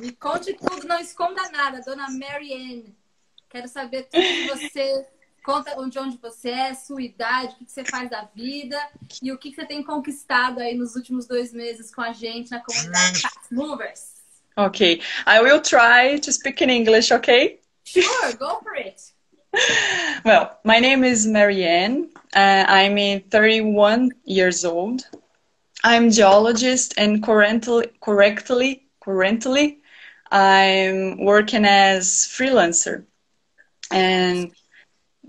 [0.00, 2.94] Me conte tudo, não esconda nada, dona Marianne.
[3.48, 5.06] Quero saber tudo de você.
[5.44, 8.76] Conta de onde você é, sua idade, o que você faz da vida
[9.22, 12.60] e o que você tem conquistado aí nos últimos dois meses com a gente na
[12.60, 14.16] comunidade Fast Movers.
[14.58, 17.60] Okay, I will try to speak in English, okay?
[17.84, 19.00] Sure, go for it.
[20.24, 22.10] well, my name is Marianne.
[22.34, 25.06] Uh, I'm 31 years old.
[25.84, 29.78] I'm geologist and currently, correctly, currently,
[30.30, 33.04] I'm working as freelancer.
[33.90, 34.52] And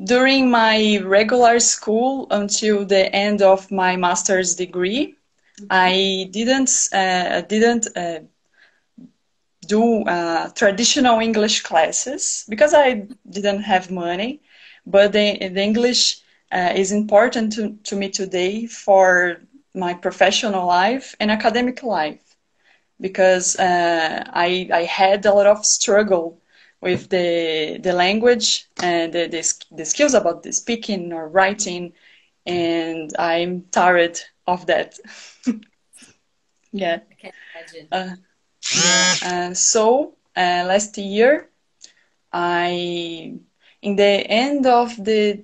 [0.03, 5.15] during my regular school until the end of my master's degree,
[5.69, 8.19] I didn't uh, didn't uh,
[9.67, 14.41] do uh, traditional English classes because I didn't have money.
[14.85, 16.19] But the, the English
[16.51, 19.37] uh, is important to, to me today for
[19.73, 22.26] my professional life and academic life
[22.99, 26.39] because uh, I, I had a lot of struggle
[26.81, 31.93] with the, the language and the, the, the skills about the speaking or writing
[32.45, 34.97] and I'm tired of that.
[36.71, 36.99] yeah.
[37.11, 37.87] I can imagine.
[37.91, 38.15] Uh,
[38.75, 39.13] yeah.
[39.23, 41.49] Uh, so uh, last year,
[42.31, 43.33] I
[43.81, 45.43] in the end of the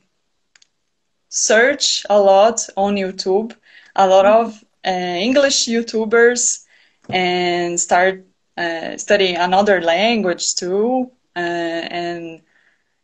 [1.35, 3.55] search a lot on YouTube,
[3.97, 6.65] a lot of uh, English YouTubers,
[7.11, 8.25] and start
[8.57, 11.11] uh, studying another language too.
[11.37, 12.41] Uh, and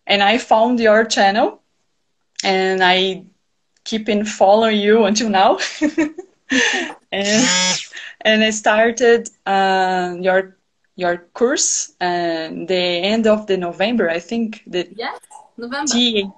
[0.07, 1.61] and I found your channel
[2.45, 3.25] and I
[3.85, 5.59] keep in following you until now.
[7.13, 7.79] and,
[8.23, 10.57] and I started uh, your
[10.97, 14.63] your course and the end of the November, I think.
[14.67, 15.19] The yes,
[15.57, 15.93] November.
[15.93, 16.31] T,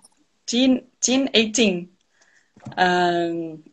[0.46, 1.88] teen, teen 18.
[2.76, 3.64] Um,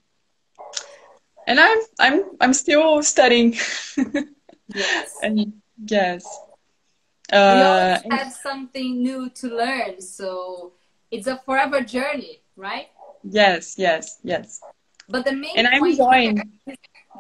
[1.50, 3.54] and I'm I'm I'm still studying.
[4.68, 5.18] yes.
[5.22, 5.54] and
[5.86, 6.26] yes.
[7.32, 10.74] Uh, we always have something new to learn, so
[11.12, 12.88] it's a forever journey, right?
[13.24, 14.62] Yes, yes, yes.
[15.10, 16.42] But the main and I'm enjoying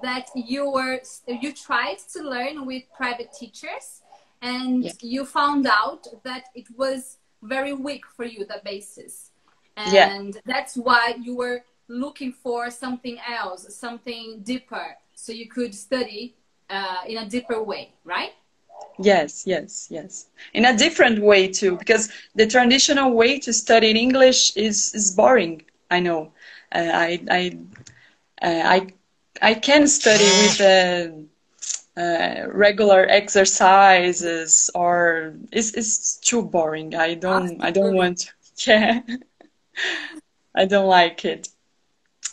[0.04, 4.02] that you were you tried to learn with private teachers,
[4.42, 4.92] and yeah.
[5.02, 9.28] you found out that it was very weak for you the basis,
[9.79, 10.41] and yeah.
[10.45, 16.35] that's why you were looking for something else, something deeper, so you could study
[16.69, 18.34] uh, in a deeper way, right?
[19.01, 20.28] Yes, yes, yes.
[20.53, 25.62] In a different way too, because the traditional way to study English is is boring.
[25.90, 26.31] I know.
[26.72, 27.57] Uh, I I
[28.41, 28.88] uh, I
[29.41, 36.96] I can study with uh, uh, regular exercises, or it's it's too boring.
[36.96, 38.34] I don't I don't want.
[38.67, 39.00] Yeah,
[40.56, 41.50] I don't like it.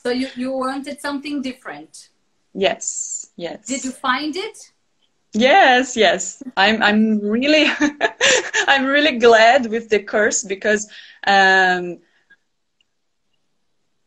[0.03, 2.11] So you you wanted something different.
[2.55, 3.67] Yes, yes.
[3.67, 4.73] Did you find it?
[5.33, 6.43] Yes, yes.
[6.57, 7.67] I'm I'm really
[8.69, 10.89] I'm really glad with the course because
[11.27, 11.99] um,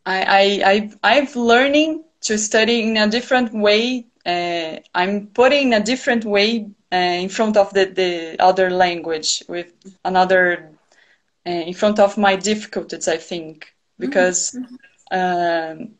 [0.05, 4.07] I I I I've learning to study in a different way.
[4.25, 9.71] Uh, I'm putting a different way uh, in front of the, the other language with
[10.03, 10.71] another
[11.49, 13.07] uh, in front of my difficulties.
[13.07, 15.81] I think because mm-hmm.
[15.81, 15.91] um,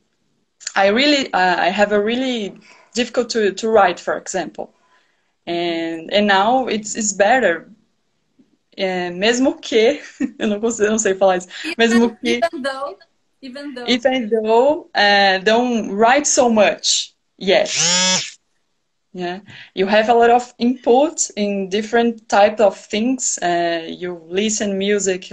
[0.76, 2.60] I really I have a really
[2.94, 4.74] difficult to, to write, for example
[5.50, 7.68] and and now it's it's better.
[8.78, 10.02] É, mesmo que
[10.40, 11.48] eu não consigo, não sei falar isso.
[11.66, 12.98] Even, mesmo que even though,
[13.42, 17.69] even though, even though uh, don't write so much yet.
[19.11, 19.39] Yeah,
[19.73, 23.39] you have a lot of input in different type of things.
[23.41, 25.31] Uh, you listen music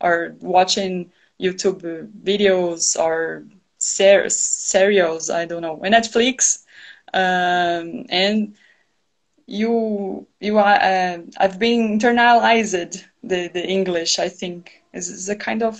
[0.00, 3.44] or watching YouTube videos or
[3.78, 5.28] ser serials.
[5.28, 6.64] I don't know, Netflix,
[7.12, 8.54] um, and
[9.46, 14.18] you you are uh, I've been internalized the the English.
[14.18, 15.74] I think is is a kind of.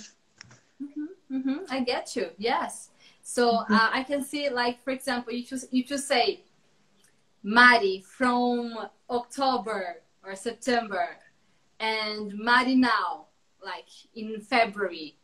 [0.81, 1.57] Mm-hmm, mm-hmm.
[1.69, 2.29] I get you.
[2.37, 2.89] Yes.
[3.23, 3.73] So mm-hmm.
[3.73, 6.41] uh, I can see, like for example, if you if you just say,
[7.43, 8.77] Mari from
[9.09, 11.17] October or September,
[11.79, 13.25] and Mari now,
[13.63, 15.17] like in February,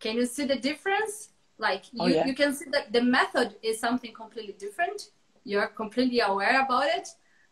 [0.00, 1.30] can you see the difference?
[1.58, 2.26] Like oh, you, yeah.
[2.26, 5.10] you can see that the method is something completely different.
[5.44, 7.08] You're completely aware about it.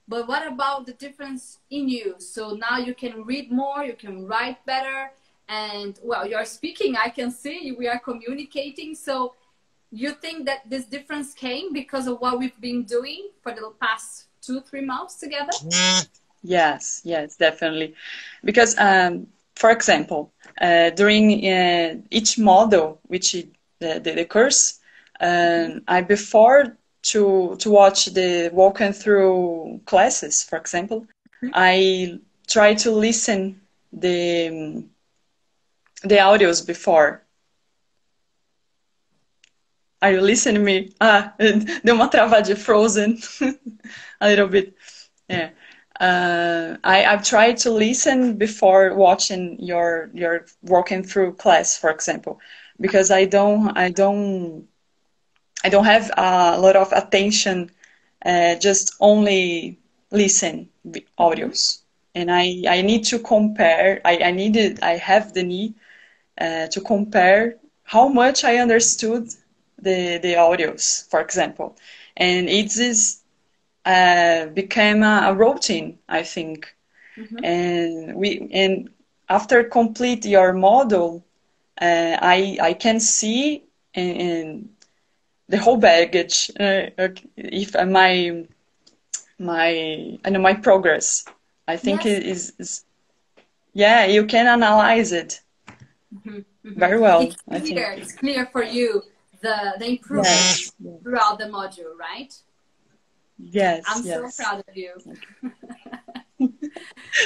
[0.08, 2.16] But what about the difference in you?
[2.18, 5.12] So now you can read more, you can write better,
[5.48, 6.96] and well, you're speaking.
[6.96, 8.94] I can see we are communicating.
[8.94, 9.34] So
[9.92, 14.26] you think that this difference came because of what we've been doing for the past
[14.40, 15.52] two, three months together?
[16.42, 17.94] Yes, yes, definitely.
[18.44, 23.46] Because, um, for example, uh, during uh, each model, which is
[23.78, 24.80] the, the, the course,
[25.20, 31.06] um, I before to to watch the walking through classes, for example,
[31.42, 31.50] mm-hmm.
[31.54, 32.18] I
[32.48, 33.60] try to listen
[33.92, 34.84] the
[36.02, 37.22] the audios before.
[40.02, 40.90] Are you listening to me?
[41.00, 41.34] Ah,
[41.84, 43.18] deu uma travada, frozen
[44.20, 44.74] a little bit.
[45.28, 45.50] Yeah.
[46.00, 52.40] Uh, I, I've tried to listen before watching your your walking through class, for example,
[52.80, 54.66] because I don't I don't
[55.64, 57.70] I don't have a lot of attention,
[58.24, 59.78] uh, just only
[60.10, 61.78] listen the audios,
[62.14, 64.00] and I I need to compare.
[64.04, 65.74] I I needed I have the need
[66.40, 69.28] uh, to compare how much I understood
[69.82, 71.76] the the audios, for example,
[72.16, 73.22] and it is
[73.84, 76.74] uh, became a, a, routine, I think,
[77.16, 77.44] mm-hmm.
[77.44, 78.90] and we and
[79.28, 81.24] after complete your model,
[81.80, 83.64] uh, I I can see
[83.94, 84.68] in, in
[85.48, 86.86] the whole baggage uh,
[87.36, 88.46] if uh, my
[89.38, 91.24] my I know my progress.
[91.66, 92.18] I think yes.
[92.18, 92.84] it is, is
[93.72, 95.40] yeah you can analyze it
[96.14, 96.38] mm-hmm.
[96.38, 96.78] Mm-hmm.
[96.78, 97.22] very well.
[97.50, 97.92] It's clear.
[97.92, 99.02] It's clear for you
[99.42, 100.72] the the improvement yes.
[101.02, 102.32] throughout the module, right?
[103.38, 103.84] Yes.
[103.86, 104.36] I'm yes.
[104.36, 104.92] so proud of you.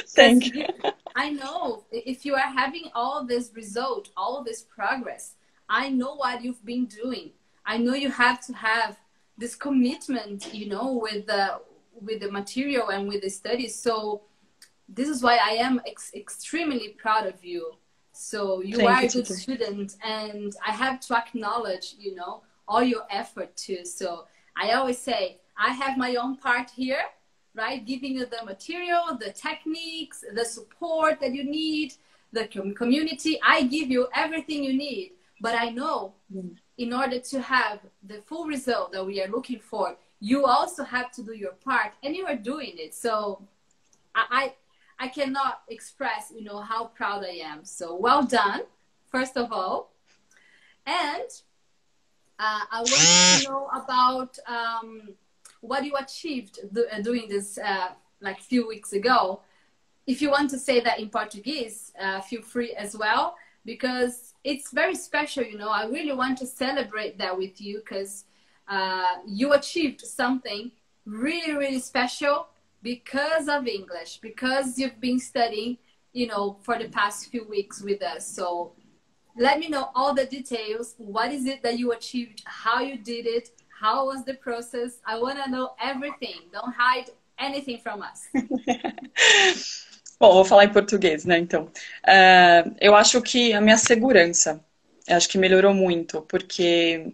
[0.08, 0.66] Thank you.
[1.14, 5.34] I know if you are having all this result, all this progress,
[5.68, 7.32] I know what you've been doing.
[7.64, 8.98] I know you have to have
[9.38, 11.60] this commitment, you know, with the
[12.00, 13.74] with the material and with the studies.
[13.74, 14.22] So
[14.88, 17.72] this is why I am ex- extremely proud of you.
[18.16, 22.42] So you Thank are you, a good student, and I have to acknowledge, you know,
[22.66, 23.84] all your effort too.
[23.84, 24.26] So
[24.56, 27.04] I always say I have my own part here,
[27.54, 27.84] right?
[27.84, 31.94] Giving you the material, the techniques, the support that you need,
[32.32, 33.38] the community.
[33.46, 38.20] I give you everything you need, but I know mm in order to have the
[38.26, 42.14] full result that we are looking for, you also have to do your part, and
[42.14, 42.94] you are doing it.
[42.94, 43.40] So,
[44.14, 44.52] I
[44.98, 47.64] I cannot express, you know, how proud I am.
[47.64, 48.62] So well done,
[49.06, 49.92] first of all,
[50.86, 51.28] and
[52.38, 55.14] uh, I want to know about um,
[55.60, 57.88] what you achieved do, uh, doing this uh,
[58.20, 59.40] like few weeks ago.
[60.06, 64.70] If you want to say that in Portuguese, uh, feel free as well because it's
[64.70, 65.68] very special, you know.
[65.68, 68.24] I really want to celebrate that with you because
[68.68, 70.70] uh, you achieved something
[71.04, 72.46] really, really special
[72.86, 75.76] because of English, because you've been studying,
[76.12, 78.24] you know, for the past few weeks with us.
[78.24, 78.74] So
[79.36, 80.94] let me know all the details.
[80.96, 82.44] What is it that you achieved?
[82.44, 83.50] How you did it?
[83.82, 85.00] How was the process?
[85.04, 86.38] I want to know everything.
[86.52, 87.10] Don't hide
[87.40, 88.18] anything from us.
[90.20, 91.38] Bom, vou falar em português, né?
[91.38, 94.64] Então, uh, eu acho que a minha segurança,
[95.08, 97.12] acho que melhorou muito, porque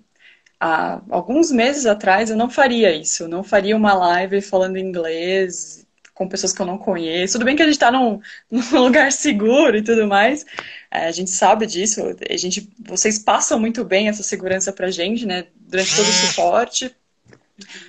[0.63, 5.85] há alguns meses atrás eu não faria isso, eu não faria uma live falando inglês
[6.15, 7.33] com pessoas que eu não conheço.
[7.33, 10.47] Tudo bem que a gente está num, num, lugar seguro e tudo mais,
[10.89, 12.01] é, a gente sabe disso,
[12.31, 15.47] a gente, vocês passam muito bem essa segurança pra gente, né?
[15.57, 16.95] Durante todo o suporte.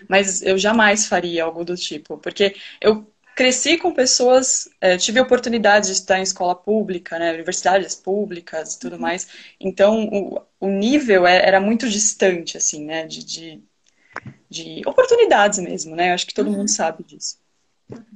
[0.08, 5.24] Mas eu jamais faria algo do tipo, porque eu cresci com pessoas, é, tive a
[5.24, 9.02] oportunidade de estar em escola pública, né, universidades públicas e tudo uhum.
[9.02, 9.28] mais.
[9.60, 13.63] Então, o, o nível é, era muito distante, assim, né, de, de,
[14.50, 16.13] de oportunidades mesmo, né?
[16.13, 16.58] Acho que todo uhum.
[16.58, 17.38] mundo sabe disso.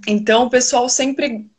[0.08, 1.50] Então, o pessoal sempre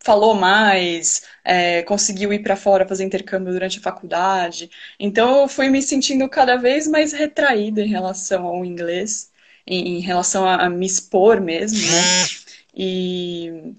[0.00, 4.70] falou mais, é, conseguiu ir para fora fazer intercâmbio durante a faculdade.
[5.00, 9.30] Então, eu fui me sentindo cada vez mais retraída em relação ao inglês,
[9.66, 12.45] em, em relação a, a me expor mesmo, né?
[12.76, 13.74] E,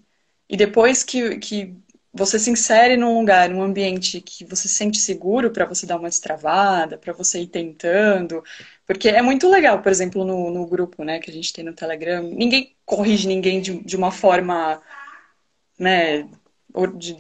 [0.50, 1.76] e depois que, que
[2.18, 5.98] você se insere num lugar, num ambiente que você se sente seguro para você dar
[5.98, 8.44] uma destravada, para você ir tentando,
[8.86, 11.74] porque é muito legal, por exemplo, no, no grupo, né, que a gente tem no
[11.74, 14.82] Telegram, ninguém corrige ninguém de, de uma forma,
[15.78, 16.28] né,
[16.98, 17.16] de,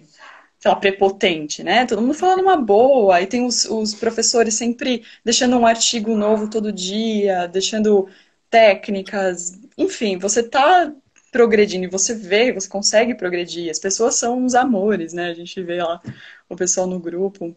[0.59, 5.03] sei lá, prepotente, né, todo mundo falando uma boa, aí tem os, os professores sempre
[5.23, 8.07] deixando um artigo novo todo dia, deixando
[8.49, 10.91] técnicas, enfim, você tá
[11.37, 13.69] progredindo e você vê, você consegue progredir.
[13.69, 15.29] As pessoas são uns amores, né?
[15.29, 16.01] A gente vê lá
[16.49, 17.55] o pessoal no grupo.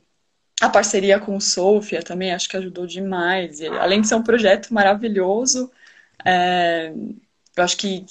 [0.61, 3.61] a parceria com o Sofia também acho que ajudou demais.
[3.61, 5.71] E, além de ser um projeto maravilhoso,
[6.25, 6.93] é,
[7.57, 8.05] eu acho que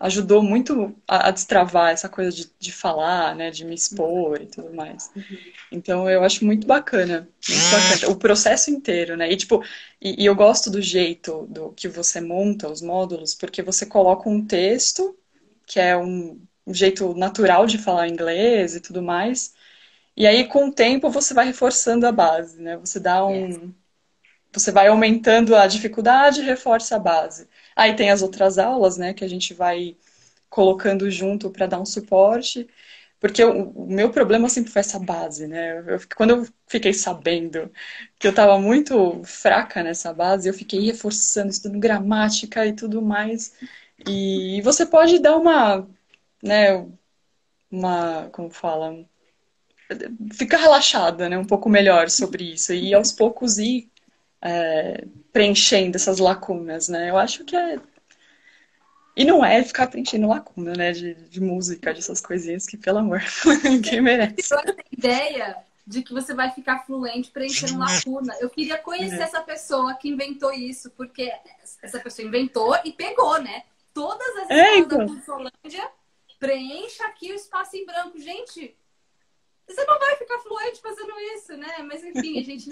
[0.00, 4.46] ajudou muito a, a destravar essa coisa de, de, falar, né, de me expor e
[4.46, 5.10] tudo mais.
[5.14, 5.38] Uhum.
[5.70, 8.12] Então eu acho muito bacana, muito bacana.
[8.12, 9.30] O processo inteiro, né?
[9.30, 9.62] E tipo,
[10.00, 14.28] e, e, eu gosto do jeito do que você monta os módulos, porque você coloca
[14.28, 15.14] um texto,
[15.66, 19.52] que é um, um jeito natural de falar inglês e tudo mais.
[20.16, 22.76] E aí, com o tempo, você vai reforçando a base, né?
[22.78, 23.72] Você dá um.
[24.52, 27.48] Você vai aumentando a dificuldade e reforça a base.
[27.76, 29.96] Aí tem as outras aulas, né, que a gente vai
[30.48, 32.68] colocando junto para dar um suporte.
[33.20, 35.78] Porque o, o, meu problema sempre foi essa base, né?
[35.86, 37.70] Eu, quando eu fiquei sabendo
[38.18, 43.54] que eu estava muito fraca nessa base, eu fiquei reforçando, estudando gramática e tudo mais.
[44.06, 45.86] E você pode dar uma,
[46.42, 46.86] né,
[47.70, 49.06] uma, como fala,
[50.32, 53.89] ficar relaxada, né, um pouco melhor sobre isso e aos poucos ir
[54.42, 57.10] é, preenchendo essas lacunas, né?
[57.10, 57.78] Eu acho que é
[59.16, 63.20] e não é ficar preenchendo lacuna, né, de, de música, dessas coisinhas que, pelo amor,
[63.62, 64.36] ninguém merece.
[64.38, 65.56] Essa ideia
[65.86, 68.34] de que você vai ficar fluente preenchendo lacuna.
[68.40, 69.22] Eu queria conhecer é.
[69.22, 71.32] essa pessoa que inventou isso, porque
[71.82, 73.64] essa pessoa inventou e pegou, né?
[73.92, 74.98] Todas as é, então.
[74.98, 75.90] da Cursolândia
[76.38, 78.18] preencha aqui o espaço em branco.
[78.18, 78.74] Gente,
[79.66, 81.78] você não vai ficar fluente fazendo isso, né?
[81.80, 82.70] Mas enfim, a gente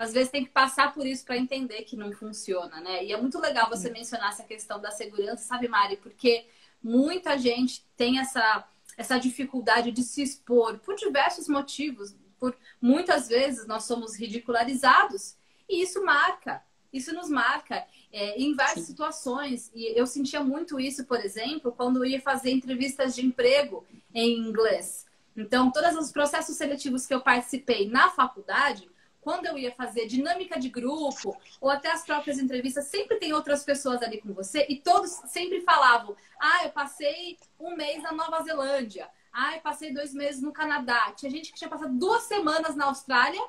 [0.00, 3.04] às vezes tem que passar por isso para entender que não funciona, né?
[3.04, 5.98] E é muito legal você mencionar essa questão da segurança, sabe, Mari?
[5.98, 6.46] Porque
[6.82, 8.66] muita gente tem essa,
[8.96, 12.16] essa dificuldade de se expor por diversos motivos.
[12.38, 15.36] Por muitas vezes nós somos ridicularizados
[15.68, 18.92] e isso marca, isso nos marca é, em várias Sim.
[18.92, 19.70] situações.
[19.74, 25.04] E eu sentia muito isso, por exemplo, quando ia fazer entrevistas de emprego em inglês.
[25.36, 28.88] Então, todos os processos seletivos que eu participei na faculdade,
[29.20, 33.64] quando eu ia fazer dinâmica de grupo ou até as próprias entrevistas, sempre tem outras
[33.64, 38.42] pessoas ali com você e todos sempre falavam: ah, eu passei um mês na Nova
[38.42, 41.12] Zelândia, ah, eu passei dois meses no Canadá.
[41.12, 43.42] Tinha gente que tinha passado duas semanas na Austrália.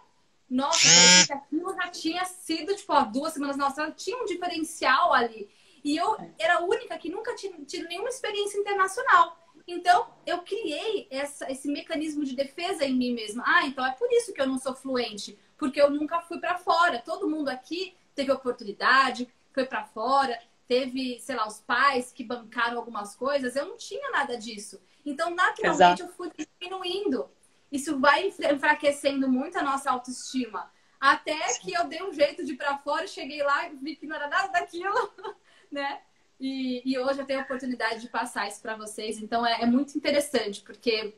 [0.50, 5.13] Nossa, que aquilo já tinha sido, tipo, ó, duas semanas na Austrália, tinha um diferencial
[5.13, 5.50] ali.
[5.82, 9.38] E eu era a única que nunca tinha tido nenhuma experiência internacional.
[9.68, 13.44] Então, eu criei essa, esse mecanismo de defesa em mim mesma.
[13.46, 16.58] Ah, então é por isso que eu não sou fluente, porque eu nunca fui para
[16.58, 17.01] fora.
[17.03, 20.38] Todo mundo aqui teve oportunidade, foi para fora,
[20.68, 23.56] teve, sei lá, os pais que bancaram algumas coisas.
[23.56, 24.82] Eu não tinha nada disso.
[25.06, 26.03] Então, naturalmente, Exato.
[26.03, 27.30] eu fui diminuindo.
[27.72, 30.72] Isso vai enfraquecendo muito a nossa autoestima.
[31.00, 34.06] Até que eu dei um jeito de ir para fora, cheguei lá e vi que
[34.06, 34.94] não era nada daquilo,
[35.72, 36.01] né?
[36.41, 39.21] E, e, hoje eu tenho a oportunidade de passar isso para vocês.
[39.21, 41.13] Então é, é, muito interessante, porque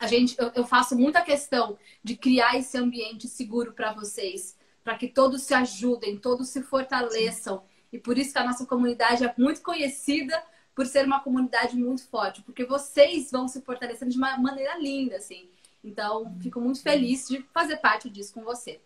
[0.00, 4.96] a gente, eu, eu, faço muita questão de criar esse ambiente seguro para vocês, para
[4.96, 7.62] que todos se ajudem, todos se fortaleçam.
[7.92, 10.42] E por isso que a nossa comunidade é muito conhecida
[10.74, 15.16] por ser uma comunidade muito forte, porque vocês vão se fortalecendo de uma maneira linda,
[15.16, 15.46] assim.
[15.84, 18.80] Então, fico muito feliz de fazer parte disso com você.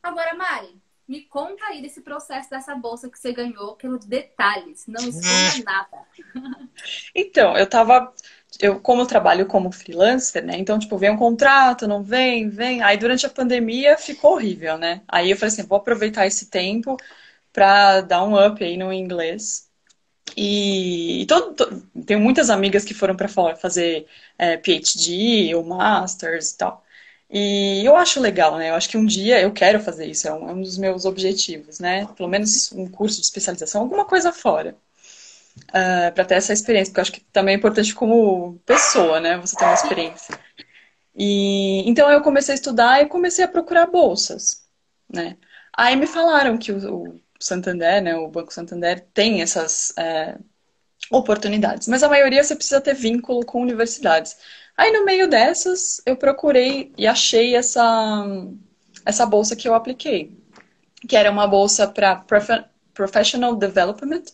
[0.00, 5.08] Agora, Mari, me conta aí desse processo dessa bolsa que você ganhou, pelos detalhes, não
[5.08, 6.02] esconda nada.
[7.14, 8.12] Então, eu tava.
[8.60, 10.56] Eu, como eu trabalho como freelancer, né?
[10.58, 12.82] Então, tipo, vem um contrato, não vem, vem.
[12.82, 15.02] Aí durante a pandemia ficou horrível, né?
[15.08, 16.96] Aí eu falei assim, vou aproveitar esse tempo
[17.52, 19.70] para dar um up aí no inglês.
[20.36, 24.06] E, e todo, todo, tenho muitas amigas que foram para fora fazer
[24.38, 26.84] é, PhD ou Masters e tal.
[27.32, 28.70] E eu acho legal, né?
[28.70, 31.06] Eu acho que um dia eu quero fazer isso, é um, é um dos meus
[31.06, 32.06] objetivos, né?
[32.16, 34.76] Pelo menos um curso de especialização, alguma coisa fora.
[35.68, 39.20] Uh, ah, para ter essa experiência, porque eu acho que também é importante como pessoa,
[39.20, 39.38] né?
[39.38, 40.38] Você ter uma experiência.
[41.16, 44.64] E então eu comecei a estudar e comecei a procurar bolsas,
[45.08, 45.36] né?
[45.76, 50.36] Aí me falaram que o, o Santander, né, o Banco Santander tem essas é,
[51.10, 54.36] oportunidades, mas a maioria você precisa ter vínculo com universidades.
[54.76, 58.24] Aí no meio dessas, eu procurei e achei essa,
[59.04, 60.36] essa bolsa que eu apliquei,
[61.08, 62.24] que era uma bolsa para
[62.94, 64.24] Professional Development,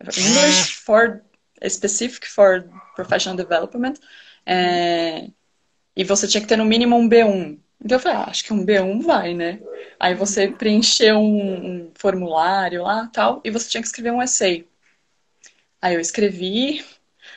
[0.00, 1.22] English for
[1.68, 3.94] Specific for Professional Development,
[4.46, 5.28] é,
[5.96, 7.58] e você tinha que ter no mínimo um B1.
[7.84, 9.60] Então eu falei, ah, acho que um B1 vai, né?
[9.98, 14.66] Aí você preencheu um, um formulário lá tal, e você tinha que escrever um essay.
[15.80, 16.84] Aí eu escrevi,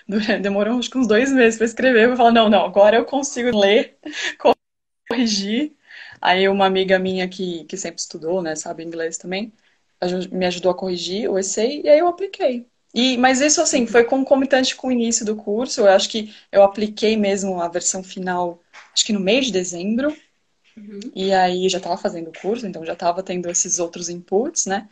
[0.42, 2.06] demorou acho que uns dois meses para escrever.
[2.06, 3.98] Eu falar, não, não, agora eu consigo ler,
[5.10, 5.76] corrigir.
[6.22, 9.54] Aí uma amiga minha que, que sempre estudou, né, sabe inglês também,
[10.32, 12.66] me ajudou a corrigir o essay e aí eu apliquei.
[12.94, 15.82] E, mas isso, assim, foi concomitante com o início do curso.
[15.82, 18.60] Eu acho que eu apliquei mesmo a versão final,
[18.94, 20.16] acho que no mês de dezembro.
[20.76, 21.00] Uhum.
[21.16, 24.88] E aí já estava fazendo o curso, então já estava tendo esses outros inputs, né?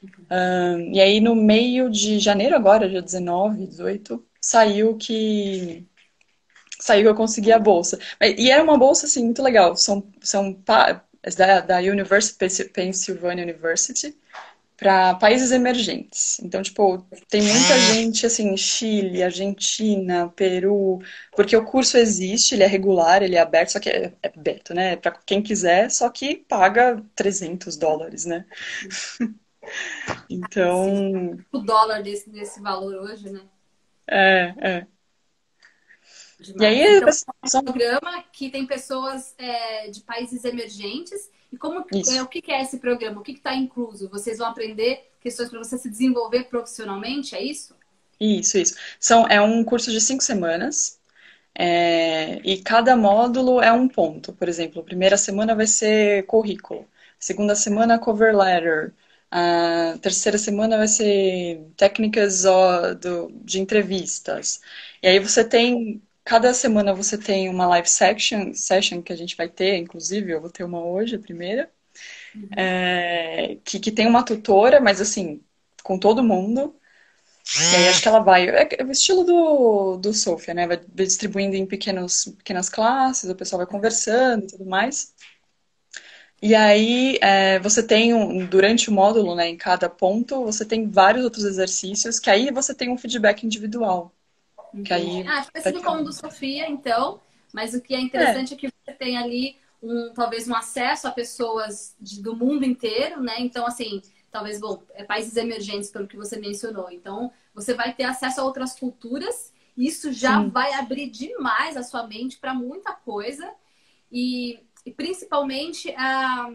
[0.00, 0.92] Uhum.
[0.92, 5.86] e aí no meio de janeiro agora, dia 19, 18, saiu que
[6.80, 7.98] saiu que eu consegui a bolsa.
[8.20, 9.76] E era uma bolsa assim muito legal.
[9.76, 14.16] São são da, da University Pennsylvania University
[14.76, 16.38] para países emergentes.
[16.40, 17.78] Então, tipo, tem muita ah.
[17.78, 21.00] gente assim, Chile, Argentina, Peru,
[21.34, 24.72] porque o curso existe, ele é regular, ele é aberto, só que é, é aberto,
[24.72, 24.96] né?
[24.96, 28.46] Para quem quiser, só que paga 300 dólares, né?
[30.30, 33.40] então, o dólar desse, desse valor hoje, né?
[34.08, 34.86] É, é.
[36.40, 36.60] Demais.
[36.60, 41.78] E aí, então, é um programa que tem pessoas é, de países emergentes e como
[41.78, 43.20] é, o que é esse programa?
[43.20, 44.08] O que está incluso?
[44.08, 47.74] Vocês vão aprender questões para você se desenvolver profissionalmente, é isso?
[48.20, 48.76] Isso, isso.
[49.00, 50.98] São, é um curso de cinco semanas.
[51.54, 54.32] É, e cada módulo é um ponto.
[54.32, 56.86] Por exemplo, a primeira semana vai ser currículo.
[57.18, 58.92] Segunda semana, cover letter.
[59.30, 62.44] A terceira semana vai ser técnicas
[63.00, 64.60] do, de entrevistas.
[65.02, 69.34] E aí você tem Cada semana você tem uma live section, session que a gente
[69.34, 71.70] vai ter, inclusive, eu vou ter uma hoje, a primeira,
[72.34, 72.48] uhum.
[72.54, 75.40] é, que, que tem uma tutora, mas assim,
[75.82, 76.76] com todo mundo.
[77.58, 78.46] E aí acho que ela vai.
[78.46, 80.66] É, é o estilo do, do Sofia, né?
[80.66, 85.14] Vai distribuindo em pequenos, pequenas classes, o pessoal vai conversando e tudo mais.
[86.40, 90.88] E aí é, você tem um, durante o módulo, né, em cada ponto, você tem
[90.88, 94.12] vários outros exercícios que aí você tem um feedback individual.
[94.84, 97.20] Que aí ah, parecido com o do Sofia, então.
[97.52, 101.08] Mas o que é interessante é, é que você tem ali um, talvez um acesso
[101.08, 103.36] a pessoas de, do mundo inteiro, né?
[103.38, 106.90] Então, assim, talvez, bom, é países emergentes, pelo que você mencionou.
[106.90, 109.52] Então, você vai ter acesso a outras culturas.
[109.76, 110.50] Isso já Sim.
[110.50, 113.50] vai abrir demais a sua mente para muita coisa.
[114.10, 116.50] E, e principalmente a,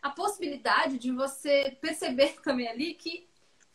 [0.00, 3.28] a possibilidade de você perceber também ali que,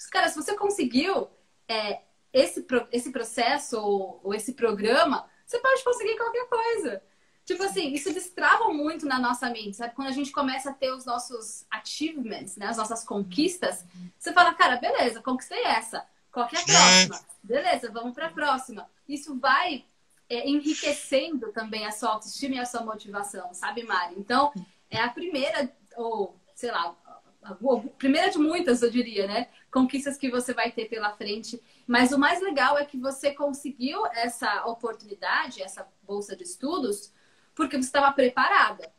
[0.09, 1.27] cara, se você conseguiu
[1.67, 2.01] é,
[2.31, 7.03] esse, esse processo ou, ou esse programa, você pode conseguir qualquer coisa.
[7.43, 9.93] Tipo assim, isso destrava muito na nossa mente, sabe?
[9.93, 12.67] Quando a gente começa a ter os nossos achievements, né?
[12.67, 13.83] As nossas conquistas,
[14.17, 16.05] você fala, cara, beleza, conquistei essa.
[16.31, 17.19] Qual que é a próxima?
[17.43, 18.89] Beleza, vamos para a próxima.
[19.05, 19.83] Isso vai
[20.31, 24.15] é, enriquecendo também a sua autoestima e a sua motivação, sabe, Mari?
[24.17, 24.53] Então,
[24.89, 26.95] é a primeira, ou sei lá,
[27.43, 27.55] a
[27.97, 29.49] primeira de muitas, eu diria, né?
[29.69, 31.61] Conquistas que você vai ter pela frente.
[31.85, 37.11] Mas o mais legal é que você conseguiu essa oportunidade, essa bolsa de estudos,
[37.53, 38.89] porque você estava preparada.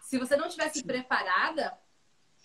[0.00, 1.76] Se você não tivesse preparada,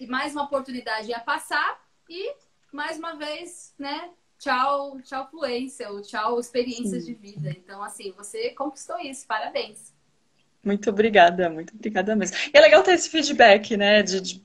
[0.09, 2.35] mais uma oportunidade ia passar e
[2.73, 4.11] mais uma vez, né?
[4.43, 7.49] Tchau, tchau fluência, ou tchau experiências de vida.
[7.49, 9.25] Então, assim, você conquistou isso.
[9.25, 9.93] Parabéns.
[10.61, 12.35] Muito obrigada, muito obrigada mesmo.
[12.53, 14.03] E é legal ter esse feedback, né?
[14.03, 14.41] De, de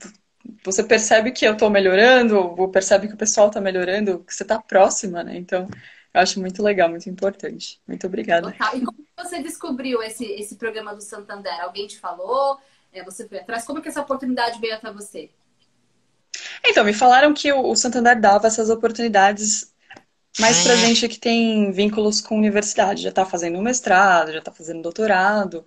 [0.63, 4.43] você percebe que eu estou melhorando, ou percebe que o pessoal está melhorando, que você
[4.43, 5.35] está próxima, né?
[5.35, 5.67] Então,
[6.13, 7.81] eu acho muito legal, muito importante.
[7.85, 8.53] Muito obrigada.
[8.53, 8.77] Total.
[8.77, 11.61] E como você descobriu esse, esse programa do Santander?
[11.61, 12.57] Alguém te falou?
[12.93, 13.65] É, você foi atrás?
[13.65, 15.29] Como que essa oportunidade veio até você?
[16.65, 19.73] Então, me falaram que o Santander dava essas oportunidades
[20.37, 24.51] mais para gente que tem vínculos com universidade, já está fazendo um mestrado, já está
[24.51, 25.65] fazendo doutorado,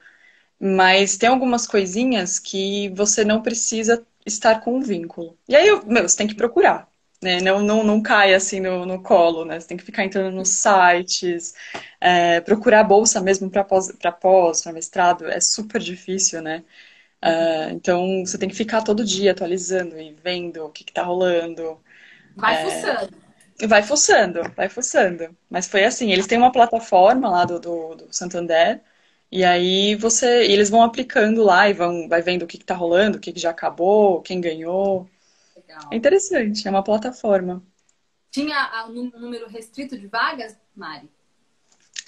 [0.61, 5.37] mas tem algumas coisinhas que você não precisa estar com um vínculo.
[5.49, 6.89] E aí, meu, você tem que procurar.
[7.23, 7.41] Né?
[7.41, 9.59] Não, não, não cai assim no, no colo, né?
[9.61, 11.55] Você tem que ficar entrando nos sites,
[12.01, 16.65] é, procurar bolsa mesmo para pós, para pós, para mestrado, é super difícil, né?
[17.25, 21.81] Uh, então, você tem que ficar todo dia atualizando e vendo o que, está rolando.
[22.35, 23.22] Vai é, fuçando.
[23.69, 25.37] Vai fuçando, vai fuçando.
[25.49, 28.83] Mas foi assim, eles têm uma plataforma lá do, do, do Santander,
[29.31, 33.19] e aí você, eles vão aplicando lá e vão, vai vendo o que está rolando,
[33.19, 35.09] o que, que já acabou, quem ganhou.
[35.57, 35.89] Legal.
[35.91, 37.63] É interessante, é uma plataforma.
[38.31, 41.09] Tinha um número restrito de vagas, Mari?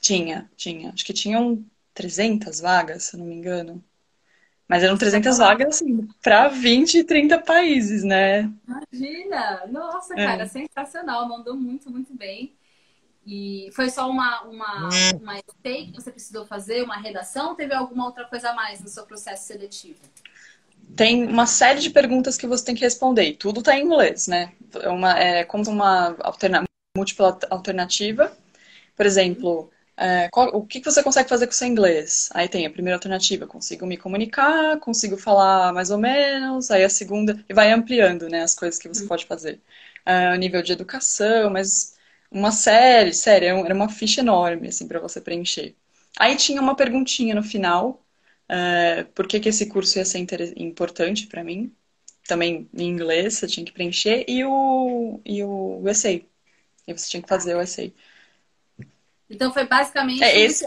[0.01, 0.90] Tinha, tinha.
[0.90, 1.64] Acho que tinham
[1.95, 3.83] 300 vagas, se não me engano.
[4.68, 8.50] Mas eram 300 vagas, assim, para 20, 30 países, né?
[8.66, 9.66] Imagina!
[9.68, 10.16] Nossa, é.
[10.24, 10.46] cara, é.
[10.46, 11.29] sensacional.
[11.29, 12.55] Mandou muito, muito bem.
[13.27, 15.18] E foi só uma, uma, hum.
[15.22, 17.55] uma essay que você precisou fazer, uma redação?
[17.55, 20.00] Teve alguma outra coisa a mais no seu processo seletivo?
[20.94, 23.24] Tem uma série de perguntas que você tem que responder.
[23.24, 24.53] E tudo está em inglês, né?
[24.81, 26.64] É, uma, é como uma alterna
[26.96, 28.37] múltipla alternativa.
[28.94, 32.28] Por exemplo, é, qual, o que você consegue fazer com o seu inglês?
[32.35, 36.70] Aí tem a primeira alternativa, consigo me comunicar, consigo falar mais ou menos.
[36.70, 39.09] Aí a segunda, e vai ampliando, né, as coisas que você hum.
[39.09, 39.61] pode fazer.
[40.07, 41.96] Uh, nível de educação, mas
[42.30, 45.74] uma série, sério, era uma ficha enorme, assim, para você preencher.
[46.18, 48.04] Aí tinha uma perguntinha no final,
[48.50, 50.18] uh, por que, que esse curso ia ser
[50.57, 51.74] importante para mim.
[52.26, 56.28] Também em inglês, você tinha que preencher, e o, e o essay.
[56.87, 57.94] E você tinha que fazer o essay.
[59.35, 60.64] Então foi basicamente é, esse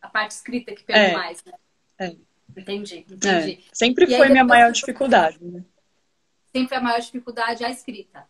[0.00, 1.52] a parte escrita que pegou é, mais, né?
[1.98, 2.16] É.
[2.56, 3.52] Entendi, entendi.
[3.52, 3.58] É.
[3.72, 5.62] Sempre e foi minha maior dificuldade, né?
[6.54, 8.24] Sempre a maior dificuldade a escrita.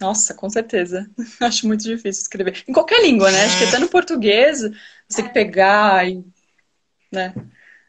[0.00, 1.10] Nossa, com certeza.
[1.40, 2.62] Acho muito difícil escrever.
[2.66, 3.44] Em qualquer língua, né?
[3.44, 4.60] Acho que até no português
[5.08, 5.32] você tem que é.
[5.32, 6.24] pegar e.
[7.10, 7.34] Né?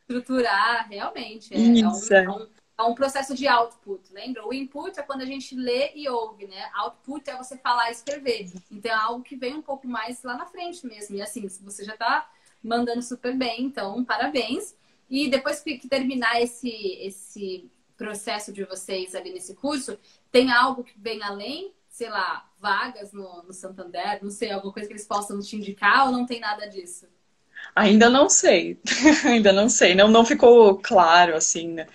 [0.02, 1.54] Estruturar, realmente.
[1.54, 4.46] É, Isso, é, um, é, um, é um processo de output, lembra?
[4.46, 6.70] O input é quando a gente lê e ouve, né?
[6.76, 8.52] Output é você falar e escrever.
[8.70, 11.16] Então é algo que vem um pouco mais lá na frente mesmo.
[11.16, 12.30] E assim, você já está
[12.62, 14.76] mandando super bem, então parabéns.
[15.10, 19.98] E depois que, que terminar esse, esse processo de vocês ali nesse curso,
[20.32, 24.88] tem algo que vem além, sei lá, vagas no, no Santander, não sei, alguma coisa
[24.88, 27.08] que eles possam te indicar ou não tem nada disso?
[27.76, 28.80] Ainda não sei,
[29.26, 31.88] ainda não sei, não, não ficou claro assim, né?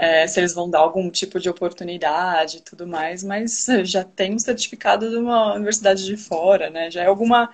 [0.00, 4.32] É, se eles vão dar algum tipo de oportunidade e tudo mais, mas já tem
[4.32, 6.88] um certificado de uma universidade de fora, né?
[6.88, 7.52] Já é alguma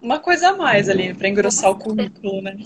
[0.00, 2.58] uma coisa a mais ali para engrossar o currículo, né?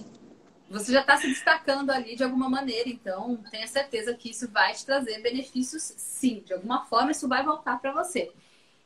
[0.68, 4.74] Você já está se destacando ali de alguma maneira, então tenha certeza que isso vai
[4.74, 6.42] te trazer benefícios, sim.
[6.44, 8.32] De alguma forma, isso vai voltar para você.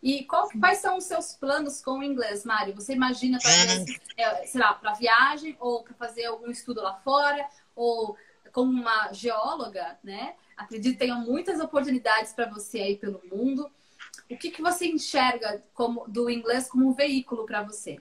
[0.03, 2.75] E qual, quais são os seus planos com o inglês, Mário?
[2.75, 7.47] Você imagina, talvez, é, sei lá, para viagem, ou para fazer algum estudo lá fora,
[7.75, 8.17] ou
[8.53, 10.35] como uma geóloga, né?
[10.57, 13.71] Acredito que tenham muitas oportunidades para você aí pelo mundo.
[14.31, 17.99] O que, que você enxerga como, do inglês como um veículo para você?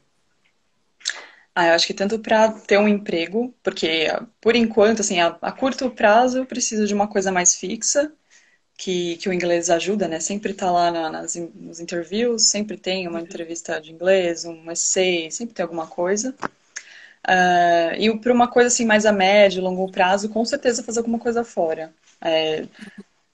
[1.54, 4.08] Ah, eu acho que tanto para ter um emprego, porque
[4.40, 8.12] por enquanto, assim, a, a, curto prazo eu preciso de uma coisa mais fixa,
[8.78, 10.20] que, que o inglês ajuda, né?
[10.20, 15.30] Sempre tá lá na, nas, nos interviews, sempre tem uma entrevista de inglês, um essay,
[15.30, 16.34] sempre tem alguma coisa.
[17.28, 21.20] Uh, e para uma coisa assim mais a médio, longo prazo, com certeza fazer alguma
[21.20, 21.94] coisa fora.
[22.20, 22.66] É,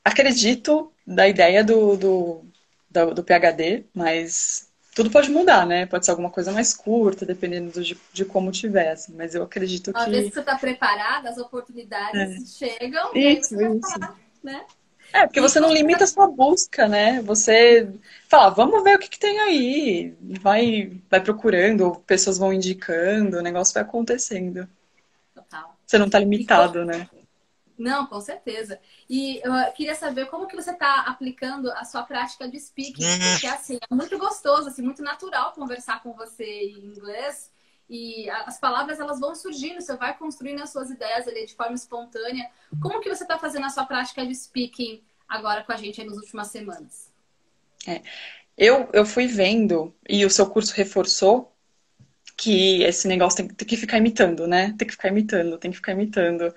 [0.03, 2.45] acredito da ideia do, do,
[2.89, 5.85] do, do PhD, mas tudo pode mudar, né?
[5.85, 9.13] Pode ser alguma coisa mais curta, dependendo de, de como tiver, assim.
[9.15, 9.99] Mas eu acredito que...
[9.99, 12.79] Às vezes você está preparada, as oportunidades é.
[12.79, 13.91] chegam isso, e isso.
[13.91, 14.65] Falar, né?
[15.13, 17.21] É, porque você não limita a sua busca, né?
[17.21, 17.91] Você
[18.27, 20.15] fala, vamos ver o que, que tem aí.
[20.41, 24.67] Vai, vai procurando, pessoas vão indicando, o negócio vai acontecendo.
[25.33, 25.75] Total.
[25.85, 27.09] Você não está limitado, né?
[27.77, 28.79] Não, com certeza.
[29.09, 33.47] E eu queria saber como que você está aplicando a sua prática de speaking, porque
[33.47, 37.51] assim, é muito gostoso, assim, muito natural conversar com você em inglês
[37.89, 41.75] e as palavras elas vão surgindo, você vai construindo as suas ideias ali de forma
[41.75, 42.49] espontânea.
[42.81, 46.17] Como que você está fazendo a sua prática de speaking agora com a gente nas
[46.17, 47.09] últimas semanas?
[47.87, 48.01] É.
[48.57, 51.53] Eu, eu fui vendo, e o seu curso reforçou,
[52.35, 54.75] que esse negócio tem, tem que ficar imitando, né?
[54.77, 56.53] Tem que ficar imitando, tem que ficar imitando.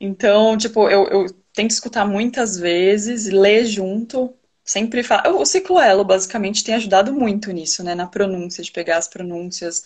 [0.00, 4.34] Então, tipo, eu, eu tento escutar muitas vezes, ler junto,
[4.64, 5.40] sempre falo.
[5.40, 7.94] O ciclo Elo, basicamente, tem ajudado muito nisso, né?
[7.94, 9.84] Na pronúncia, de pegar as pronúncias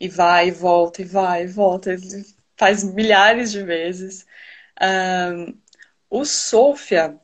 [0.00, 1.96] e vai e volta, e vai e volta,
[2.56, 4.26] faz milhares de vezes.
[4.82, 5.54] Um,
[6.10, 7.18] o Sofia,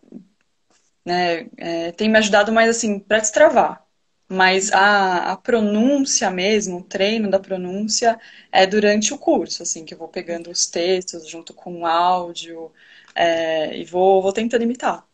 [1.04, 3.84] né, é, tem me ajudado mais assim, para destravar.
[4.28, 8.18] Mas a, a pronúncia mesmo, o treino da pronúncia
[8.50, 12.72] é durante o curso, assim, que eu vou pegando os textos junto com o áudio
[13.14, 15.06] é, e vou, vou tentando imitar.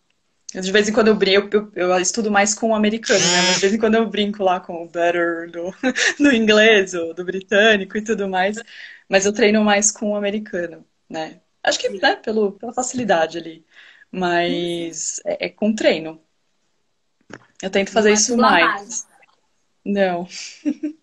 [0.54, 3.42] De vez em quando eu brinco, eu, eu, estudo mais com o americano, né?
[3.46, 5.74] Mas de vez em quando eu brinco lá com o better do,
[6.18, 8.56] do inglês ou do britânico e tudo mais.
[9.06, 11.40] Mas eu treino mais com o americano, né?
[11.62, 13.66] Acho que, né, pelo, pela facilidade ali.
[14.10, 16.18] Mas é, é com treino.
[17.62, 19.06] Eu tento fazer isso mais.
[19.84, 20.26] Não.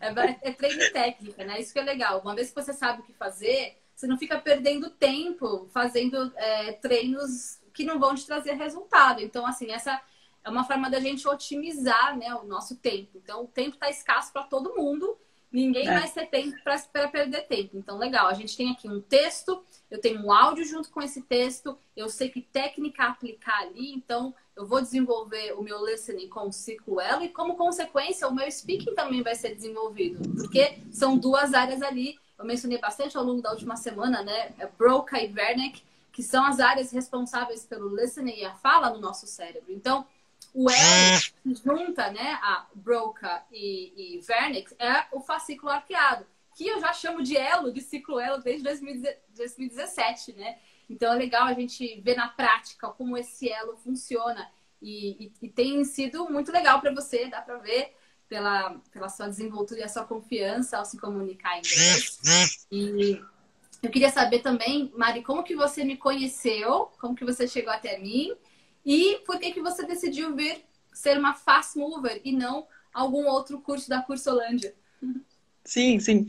[0.00, 1.58] É, é treino técnica, né?
[1.58, 2.20] Isso que é legal.
[2.20, 6.72] Uma vez que você sabe o que fazer, você não fica perdendo tempo fazendo é,
[6.72, 9.20] treinos que não vão te trazer resultado.
[9.20, 10.00] Então, assim, essa
[10.44, 13.10] é uma forma da gente otimizar né, o nosso tempo.
[13.16, 15.18] Então, o tempo está escasso para todo mundo.
[15.52, 15.92] Ninguém é.
[15.92, 17.76] mais tem tempo para perder tempo.
[17.76, 18.26] Então, legal.
[18.26, 22.08] A gente tem aqui um texto, eu tenho um áudio junto com esse texto, eu
[22.08, 27.00] sei que técnica aplicar ali, então eu vou desenvolver o meu listening com o ciclo
[27.22, 32.18] e, como consequência, o meu speaking também vai ser desenvolvido, porque são duas áreas ali.
[32.38, 34.52] Eu mencionei bastante ao longo da última semana, né?
[34.58, 35.82] É Broca e Wernick,
[36.14, 39.72] que são as áreas responsáveis pelo listening e a fala no nosso cérebro.
[39.72, 40.06] Então,
[40.54, 46.24] o elo que junta né, a Broca e, e Vernix é o fascículo arqueado,
[46.56, 50.56] que eu já chamo de elo, de ciclo elo, desde 2017, né?
[50.88, 54.48] Então é legal a gente ver na prática como esse elo funciona.
[54.80, 57.92] E, e, e tem sido muito legal para você, dá para ver
[58.28, 62.20] pela, pela sua desenvoltura e a sua confiança ao se comunicar em inglês.
[62.70, 63.20] E
[63.86, 67.98] eu queria saber também, Mari, como que você me conheceu, como que você chegou até
[67.98, 68.32] mim
[68.84, 73.60] e por que que você decidiu vir ser uma fast mover e não algum outro
[73.60, 74.74] curso da Cursolândia?
[75.64, 76.26] Sim, sim.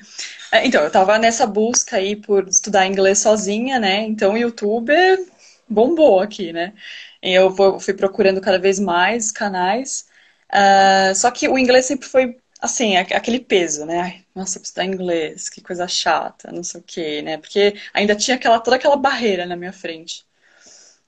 [0.52, 4.02] É, então, eu tava nessa busca aí por estudar inglês sozinha, né?
[4.04, 4.94] Então, o YouTube
[5.68, 6.74] bombou aqui, né?
[7.22, 10.08] Eu fui procurando cada vez mais canais.
[10.52, 14.00] Uh, só que o inglês sempre foi, assim, aquele peso, né?
[14.02, 17.38] Ai, nossa, estudar inglês, que coisa chata, não sei o quê, né?
[17.38, 20.26] Porque ainda tinha aquela, toda aquela barreira na minha frente.